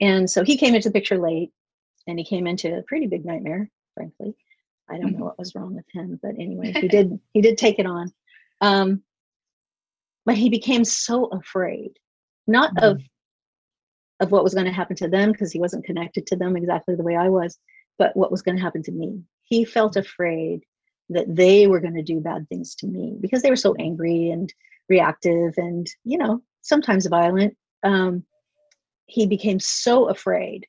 [0.00, 1.50] and so he came into the picture late,
[2.06, 4.34] and he came into a pretty big nightmare, frankly.
[4.88, 7.78] I don't know what was wrong with him, but anyway, he did he did take
[7.78, 8.12] it on.
[8.60, 9.02] Um,
[10.26, 11.92] but he became so afraid,
[12.46, 13.00] not of
[14.20, 16.94] of what was going to happen to them because he wasn't connected to them exactly
[16.94, 17.58] the way I was,
[17.98, 19.22] but what was going to happen to me.
[19.42, 20.62] He felt afraid
[21.10, 24.30] that they were going to do bad things to me because they were so angry
[24.30, 24.52] and
[24.88, 27.56] reactive and you know sometimes violent.
[27.82, 28.24] Um,
[29.06, 30.66] he became so afraid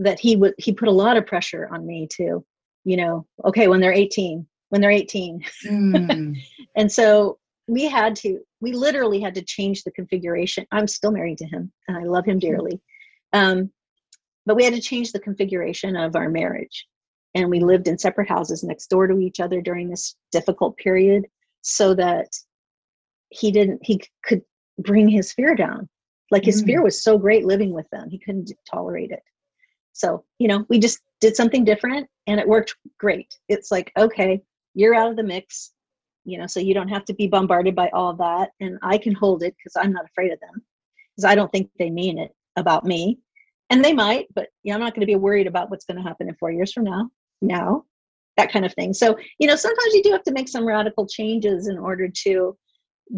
[0.00, 2.44] that he would he put a lot of pressure on me to,
[2.84, 5.44] you know, okay, when they're 18, when they're 18.
[5.66, 6.36] Mm.
[6.76, 7.38] and so
[7.70, 11.70] we had to we literally had to change the configuration i'm still married to him
[11.86, 12.80] and i love him dearly
[13.32, 13.70] um,
[14.44, 16.86] but we had to change the configuration of our marriage
[17.34, 21.26] and we lived in separate houses next door to each other during this difficult period
[21.62, 22.28] so that
[23.30, 24.42] he didn't he could
[24.78, 25.88] bring his fear down.
[26.30, 26.66] Like his Mm.
[26.66, 29.22] fear was so great living with them he couldn't tolerate it.
[29.92, 33.38] So you know we just did something different and it worked great.
[33.48, 34.42] It's like okay
[34.74, 35.72] you're out of the mix
[36.24, 39.14] you know so you don't have to be bombarded by all that and i can
[39.14, 40.62] hold it because i'm not afraid of them
[41.10, 43.18] because i don't think they mean it about me.
[43.70, 46.02] And they might but yeah i'm not going to be worried about what's going to
[46.02, 47.10] happen in four years from now
[47.40, 47.84] now
[48.40, 48.92] that kind of thing.
[48.92, 52.56] So you know sometimes you do have to make some radical changes in order to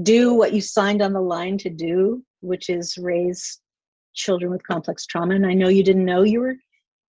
[0.02, 3.60] do what you signed on the line to do which is raise
[4.14, 5.34] children with complex trauma.
[5.34, 6.56] And i know you didn't know you were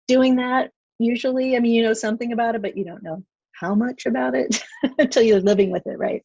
[0.07, 1.55] doing that usually.
[1.55, 3.23] I mean you know something about it but you don't know
[3.59, 4.63] how much about it
[4.99, 6.23] until you're living with it right?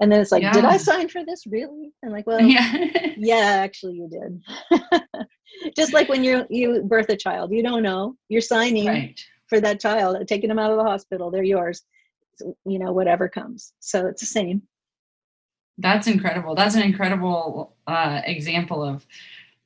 [0.00, 1.92] And then it's like did i sign for this really?
[2.02, 2.86] And like well yeah.
[3.16, 4.80] yeah actually you did.
[5.76, 8.16] Just like when you you birth a child you don't know.
[8.28, 8.86] You're signing.
[8.86, 9.20] Right.
[9.52, 11.82] For that child taking them out of the hospital they're yours
[12.36, 14.62] So, you know whatever comes so it's the same
[15.78, 16.54] That's incredible.
[16.54, 19.06] That's an incredible uh, example of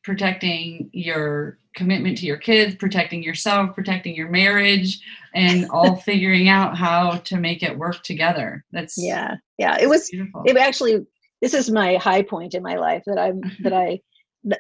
[0.03, 5.01] protecting your commitment to your kids, protecting yourself, protecting your marriage,
[5.35, 8.65] and all figuring out how to make it work together.
[8.73, 10.43] That's yeah yeah it was beautiful.
[10.47, 11.05] it actually
[11.43, 14.01] this is my high point in my life that i'm that i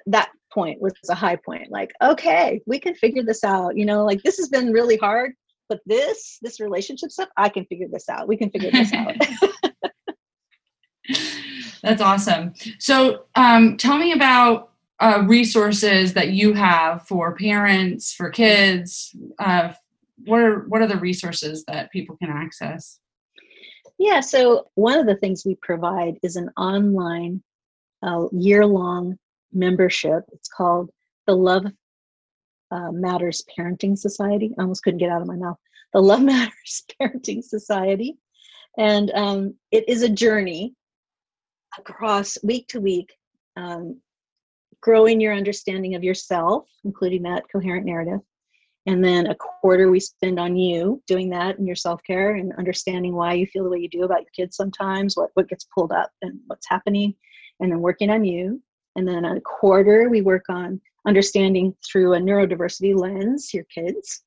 [0.07, 4.05] that point was a high point like okay we can figure this out you know
[4.05, 5.32] like this has been really hard
[5.68, 9.14] but this this relationship stuff i can figure this out we can figure this out
[11.86, 12.55] That's awesome.
[12.80, 19.14] So, um, tell me about uh, resources that you have for parents, for kids.
[19.38, 19.72] Uh,
[20.24, 22.99] what are what are the resources that people can access?
[23.99, 27.42] Yeah, so one of the things we provide is an online
[28.03, 29.16] uh, year long
[29.53, 30.24] membership.
[30.32, 30.90] It's called
[31.26, 31.66] the Love
[32.70, 34.55] uh, Matters Parenting Society.
[34.59, 35.59] I almost couldn't get out of my mouth.
[35.92, 38.16] The Love Matters Parenting Society.
[38.78, 40.74] And um, it is a journey
[41.78, 43.12] across week to week,
[43.57, 44.01] um,
[44.82, 48.20] growing your understanding of yourself, including that coherent narrative.
[48.86, 52.53] And then a quarter we spend on you doing that and your self care and
[52.57, 55.66] understanding why you feel the way you do about your kids sometimes, what, what gets
[55.74, 57.14] pulled up and what's happening,
[57.59, 58.62] and then working on you.
[58.97, 64.22] And then a quarter we work on understanding through a neurodiversity lens your kids.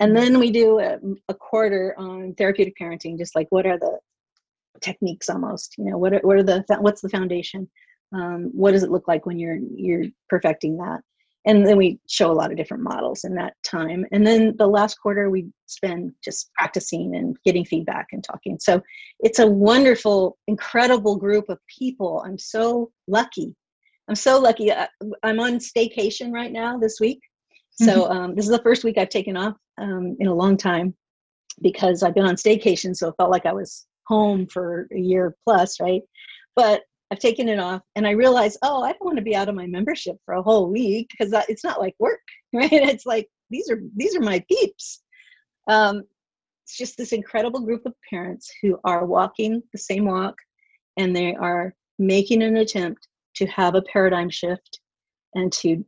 [0.00, 0.98] And then we do a,
[1.28, 3.98] a quarter on therapeutic parenting, just like what are the
[4.80, 7.68] techniques almost, you know, what are, what are the, what's the foundation?
[8.12, 11.00] Um, what does it look like when you're, you're perfecting that?
[11.46, 14.66] and then we show a lot of different models in that time and then the
[14.66, 18.82] last quarter we spend just practicing and getting feedback and talking so
[19.20, 23.54] it's a wonderful incredible group of people i'm so lucky
[24.08, 24.88] i'm so lucky I-
[25.22, 27.20] i'm on staycation right now this week
[27.76, 30.94] so um, this is the first week i've taken off um, in a long time
[31.62, 35.36] because i've been on staycation so it felt like i was home for a year
[35.44, 36.02] plus right
[36.56, 39.48] but I've taken it off and I realized, oh, I don't want to be out
[39.48, 42.20] of my membership for a whole week because it's not like work,
[42.52, 42.72] right?
[42.72, 45.02] It's like these are these are my peeps.
[45.68, 46.02] Um,
[46.64, 50.34] it's just this incredible group of parents who are walking the same walk
[50.96, 53.06] and they are making an attempt
[53.36, 54.80] to have a paradigm shift
[55.34, 55.84] and to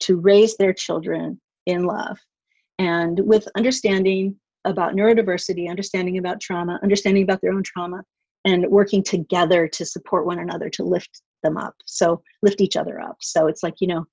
[0.00, 2.18] to raise their children in love
[2.78, 8.02] and with understanding about neurodiversity, understanding about trauma, understanding about their own trauma,
[8.44, 11.74] and working together to support one another to lift them up.
[11.86, 13.16] So lift each other up.
[13.20, 14.04] So it's like, you know,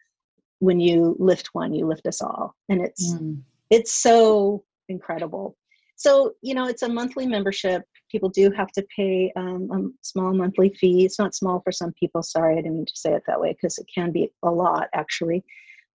[0.60, 2.56] when you lift one, you lift us all.
[2.70, 3.42] And it's Mm.
[3.70, 5.58] it's so incredible.
[5.96, 7.84] So, you know, it's a monthly membership.
[8.16, 11.04] People do have to pay um, a small monthly fee.
[11.04, 12.24] It's not small for some people.
[12.24, 14.88] Sorry, I didn't mean to say it that way because it can be a lot
[14.94, 15.44] actually.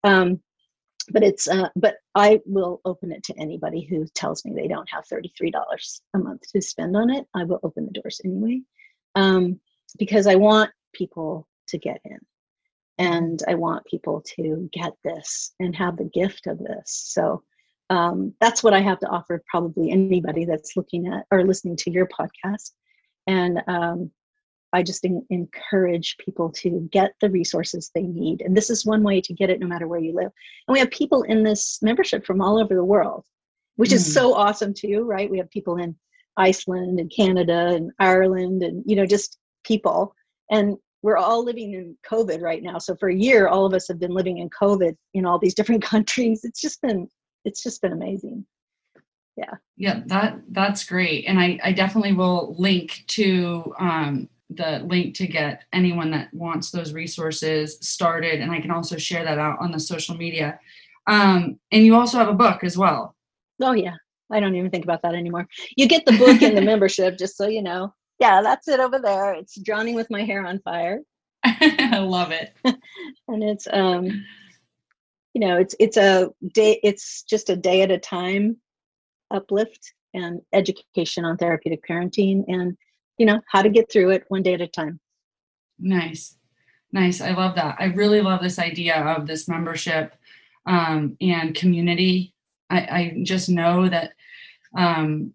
[0.03, 0.41] Um,
[1.11, 4.89] but it's uh, but I will open it to anybody who tells me they don't
[4.89, 7.25] have thirty three dollars a month to spend on it.
[7.33, 8.63] I will open the doors anyway,
[9.15, 9.57] um,
[9.97, 12.19] because I want people to get in,
[12.97, 16.83] and I want people to get this and have the gift of this.
[17.15, 17.43] So
[17.89, 19.41] um, that's what I have to offer.
[19.47, 22.71] Probably anybody that's looking at or listening to your podcast,
[23.27, 24.11] and um,
[24.73, 28.41] I just in, encourage people to get the resources they need.
[28.41, 30.31] And this is one way to get it no matter where you live.
[30.67, 33.25] And we have people in this membership from all over the world,
[33.77, 33.95] which mm.
[33.95, 35.29] is so awesome too, right?
[35.29, 35.95] We have people in
[36.37, 40.15] Iceland and Canada and Ireland and, you know, just people.
[40.51, 42.77] And we're all living in COVID right now.
[42.77, 45.55] So for a year, all of us have been living in COVID in all these
[45.55, 46.41] different countries.
[46.43, 47.07] It's just been,
[47.45, 48.45] it's just been amazing.
[49.35, 49.53] Yeah.
[49.77, 51.25] Yeah that that's great.
[51.25, 56.71] And i i definitely will link to um the link to get anyone that wants
[56.71, 58.41] those resources started.
[58.41, 60.59] And i can also share that out on the social media.
[61.07, 63.15] Um, and you also have a book as well.
[63.61, 63.95] Oh yeah.
[64.31, 65.47] I don't even think about that anymore.
[65.75, 67.93] You get the book in the membership just so you know.
[68.19, 69.33] Yeah that's it over there.
[69.33, 70.99] It's drowning with my hair on fire.
[71.45, 72.53] I love it.
[73.29, 74.25] And it's um
[75.39, 78.57] you know it's it's a day it's just a day at a time
[79.31, 82.75] uplift and education on therapeutic parenting and
[83.17, 84.99] you know how to get through it one day at a time.
[85.79, 86.35] Nice.
[86.91, 87.21] Nice.
[87.21, 87.77] I love that.
[87.79, 90.13] I really love this idea of this membership
[90.65, 92.33] um, and community.
[92.69, 94.13] I, I just know that
[94.75, 95.33] um,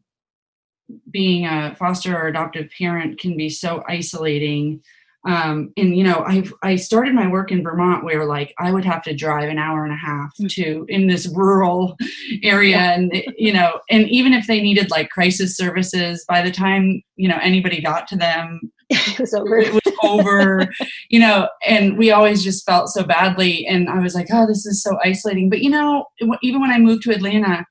[1.11, 4.83] being a foster or adoptive parent can be so isolating
[5.27, 8.85] um, and you know i i started my work in vermont where like i would
[8.85, 10.51] have to drive an hour and a half mm.
[10.51, 11.97] to in this rural
[12.43, 17.03] area and you know and even if they needed like crisis services by the time
[17.16, 18.61] you know anybody got to them
[18.91, 19.57] it was over.
[19.57, 20.68] it was over
[21.09, 23.66] you know and we always just felt so badly.
[23.66, 25.49] And i was like oh this is so isolating.
[25.49, 26.07] But you know
[26.43, 27.66] even when i moved to atlanta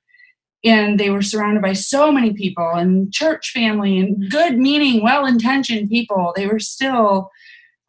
[0.65, 5.25] and they were surrounded by so many people and church family and good meaning well
[5.25, 7.29] intentioned people they were still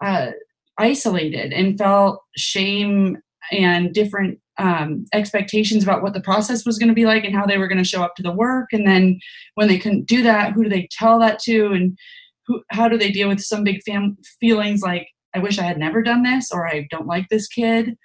[0.03, 0.31] uh,
[0.79, 3.19] isolated and felt shame
[3.53, 7.45] and different um, expectations about what the process was going to be like and how
[7.45, 8.69] they were going to show up to the work.
[8.73, 9.19] And then
[9.55, 11.73] when they couldn't do that, who do they tell that to?
[11.73, 11.99] And
[12.47, 15.79] who, how do they deal with some big fam- feelings like, I wish I had
[15.79, 17.97] never done this or I don't like this kid?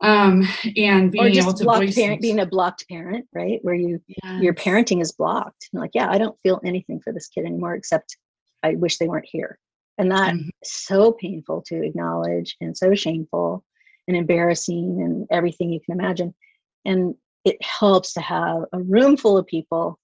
[0.00, 0.46] Um,
[0.76, 3.58] and being able to parent, being a blocked parent, right?
[3.62, 4.40] Where you yes.
[4.40, 5.68] your parenting is blocked.
[5.72, 8.16] You're like, yeah, I don't feel anything for this kid anymore except
[8.62, 9.58] I wish they weren't here.
[9.98, 10.48] And that mm-hmm.
[10.62, 13.64] so painful to acknowledge and so shameful
[14.06, 16.34] and embarrassing and everything you can imagine.
[16.84, 19.98] And it helps to have a room full of people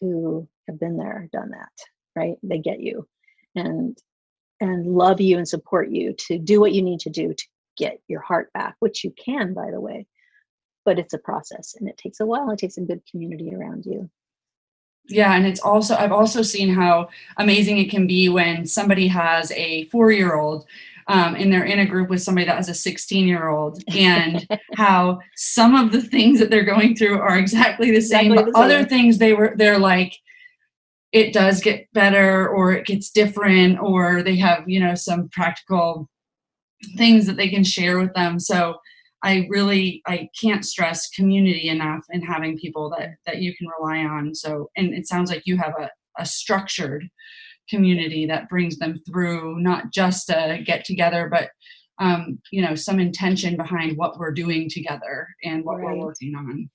[0.00, 1.72] who have been there, done that,
[2.16, 2.36] right?
[2.42, 3.06] They get you
[3.54, 3.96] and
[4.62, 7.46] and love you and support you to do what you need to do to
[7.78, 10.06] get your heart back, which you can, by the way.
[10.84, 12.50] But it's a process and it takes a while.
[12.50, 14.10] It takes a good community around you
[15.10, 19.50] yeah and it's also i've also seen how amazing it can be when somebody has
[19.52, 20.66] a four year old
[21.06, 24.46] um, and they're in a group with somebody that has a 16 year old and
[24.74, 28.58] how some of the things that they're going through are exactly the same exactly but
[28.58, 30.14] the other things they were they're like
[31.12, 36.08] it does get better or it gets different or they have you know some practical
[36.96, 38.38] things that they can share with them.
[38.38, 38.76] So
[39.22, 43.98] I really I can't stress community enough and having people that that you can rely
[43.98, 44.34] on.
[44.34, 47.08] So and it sounds like you have a, a structured
[47.70, 51.50] community that brings them through not just a get together but
[52.00, 55.96] um, you know some intention behind what we're doing together and what right.
[55.96, 56.68] we're working on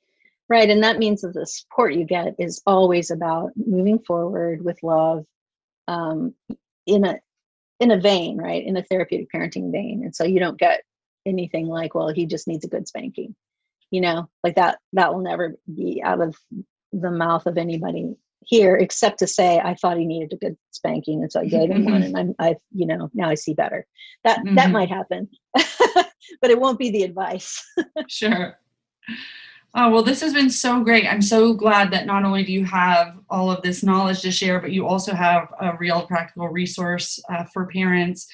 [0.47, 4.81] right and that means that the support you get is always about moving forward with
[4.81, 5.25] love
[5.87, 6.33] um,
[6.85, 7.19] in a
[7.79, 10.83] in a vein right in a therapeutic parenting vein and so you don't get
[11.25, 13.35] anything like well he just needs a good spanking
[13.91, 16.35] you know like that that will never be out of
[16.93, 18.15] the mouth of anybody
[18.45, 21.69] here except to say i thought he needed a good spanking and so i gave
[21.69, 23.85] him one and i'm i you know now i see better
[24.23, 24.55] that mm-hmm.
[24.55, 27.63] that might happen but it won't be the advice
[28.07, 28.57] sure
[29.77, 31.05] Oh, well, this has been so great.
[31.05, 34.61] I'm so glad that not only do you have all of this knowledge to share,
[34.61, 38.25] but you also have a real practical resource uh, for parents.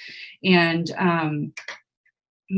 [0.44, 1.54] And um,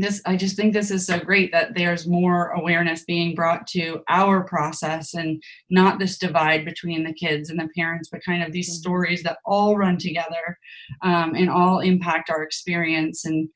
[0.00, 4.02] this i just think this is so great that there's more awareness being brought to
[4.08, 8.52] our process and not this divide between the kids and the parents but kind of
[8.52, 8.80] these mm-hmm.
[8.80, 10.58] stories that all run together
[11.02, 13.48] um, and all impact our experience and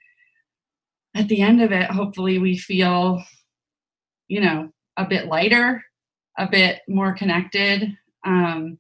[1.15, 3.23] at the end of it hopefully we feel
[4.29, 5.83] you know a bit lighter
[6.39, 7.93] a bit more connected
[8.25, 8.79] um,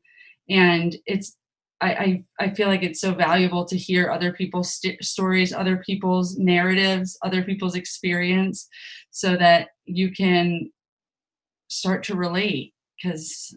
[0.48, 1.36] and it's
[1.80, 5.76] I, I, I feel like it's so valuable to hear other people's st- stories, other
[5.76, 8.68] people's narratives, other people's experience,
[9.10, 10.70] so that you can
[11.68, 12.74] start to relate.
[13.00, 13.54] Because,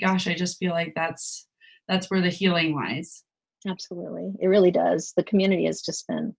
[0.00, 1.46] gosh, I just feel like that's
[1.88, 3.24] that's where the healing lies.
[3.66, 5.12] Absolutely, it really does.
[5.16, 6.34] The community has just been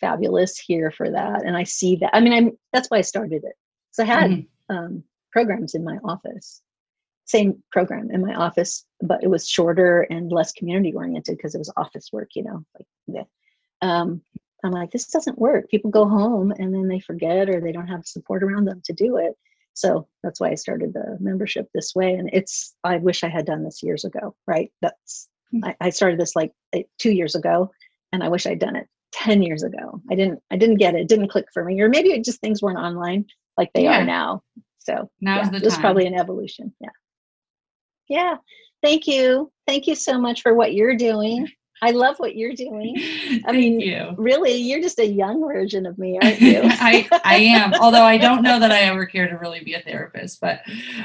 [0.00, 2.14] fabulous here for that, and I see that.
[2.14, 3.54] I mean, I'm that's why I started it.
[3.90, 4.76] So I had mm-hmm.
[4.76, 6.62] um, programs in my office
[7.32, 11.58] same program in my office, but it was shorter and less community oriented because it
[11.58, 12.64] was office work, you know.
[12.76, 13.24] Like, yeah.
[13.80, 14.20] um,
[14.62, 15.70] I'm like, this doesn't work.
[15.70, 18.92] People go home and then they forget or they don't have support around them to
[18.92, 19.32] do it.
[19.72, 22.12] So that's why I started the membership this way.
[22.12, 24.70] And it's, I wish I had done this years ago, right?
[24.82, 25.64] That's, mm-hmm.
[25.64, 26.52] I, I started this like
[26.98, 27.70] two years ago
[28.12, 30.02] and I wish I'd done it 10 years ago.
[30.10, 31.00] I didn't, I didn't get it.
[31.00, 31.80] it didn't click for me.
[31.80, 33.24] Or maybe it just things weren't online
[33.56, 34.02] like they yeah.
[34.02, 34.42] are now.
[34.80, 35.54] So now's yeah, the time.
[35.54, 36.74] It was probably an evolution.
[36.78, 36.90] Yeah
[38.08, 38.36] yeah
[38.82, 41.48] thank you thank you so much for what you're doing
[41.82, 42.94] I love what you're doing.
[43.44, 44.14] I mean, you.
[44.16, 46.60] really, you're just a young version of me, aren't you?
[46.64, 49.80] I, I am, although I don't know that I ever care to really be a
[49.80, 50.60] therapist, but,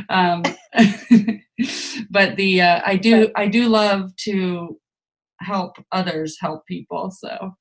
[0.09, 0.43] um,
[2.11, 4.79] but the, uh, I do, I do love to
[5.39, 7.09] help others help people.
[7.09, 7.55] So,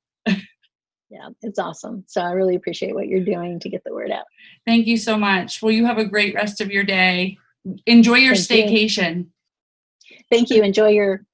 [1.09, 2.03] yeah, it's awesome.
[2.07, 4.25] So I really appreciate what you're doing to get the word out.
[4.67, 5.63] Thank you so much.
[5.63, 7.39] Well, you have a great rest of your day.
[7.85, 9.27] Enjoy your Thank staycation.
[10.09, 10.17] You.
[10.29, 10.63] Thank you.
[10.63, 11.25] Enjoy your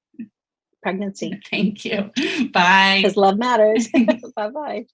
[0.82, 1.40] pregnancy.
[1.50, 2.10] Thank you.
[2.52, 3.00] Bye.
[3.02, 3.88] Because love matters.
[4.36, 4.86] bye bye.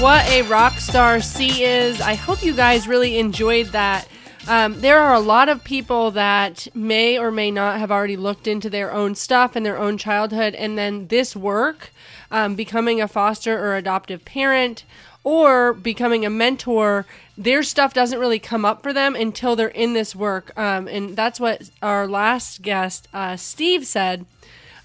[0.00, 2.00] What a rock star Sea is.
[2.02, 4.06] I hope you guys really enjoyed that.
[4.48, 8.46] Um, there are a lot of people that may or may not have already looked
[8.46, 11.90] into their own stuff and their own childhood, and then this work,
[12.30, 14.84] um, becoming a foster or adoptive parent,
[15.24, 17.04] or becoming a mentor,
[17.36, 20.56] their stuff doesn't really come up for them until they're in this work.
[20.56, 24.26] Um, and that's what our last guest, uh, Steve, said.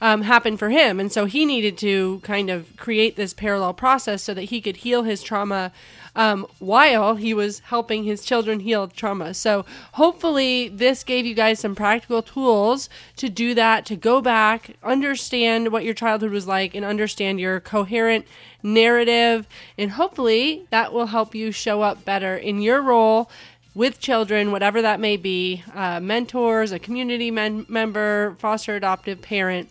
[0.03, 0.99] Um, happened for him.
[0.99, 4.77] And so he needed to kind of create this parallel process so that he could
[4.77, 5.71] heal his trauma
[6.15, 9.33] um, while he was helping his children heal trauma.
[9.33, 14.75] So hopefully, this gave you guys some practical tools to do that, to go back,
[14.83, 18.25] understand what your childhood was like, and understand your coherent
[18.63, 19.47] narrative.
[19.77, 23.29] And hopefully, that will help you show up better in your role
[23.73, 29.69] with children, whatever that may be, uh, mentors, a community men- member, foster adoptive parent.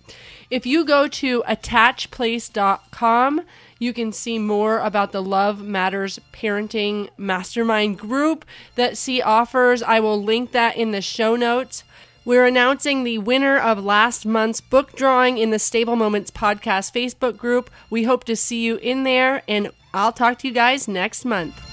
[0.48, 3.42] If you go to attachplace.com,
[3.80, 8.44] you can see more about the Love Matters Parenting Mastermind group
[8.76, 9.82] that Sea offers.
[9.82, 11.82] I will link that in the show notes.
[12.22, 17.38] We're announcing the winner of last month's book drawing in the Stable Moments Podcast Facebook
[17.38, 17.70] group.
[17.88, 21.69] We hope to see you in there, and I'll talk to you guys next month.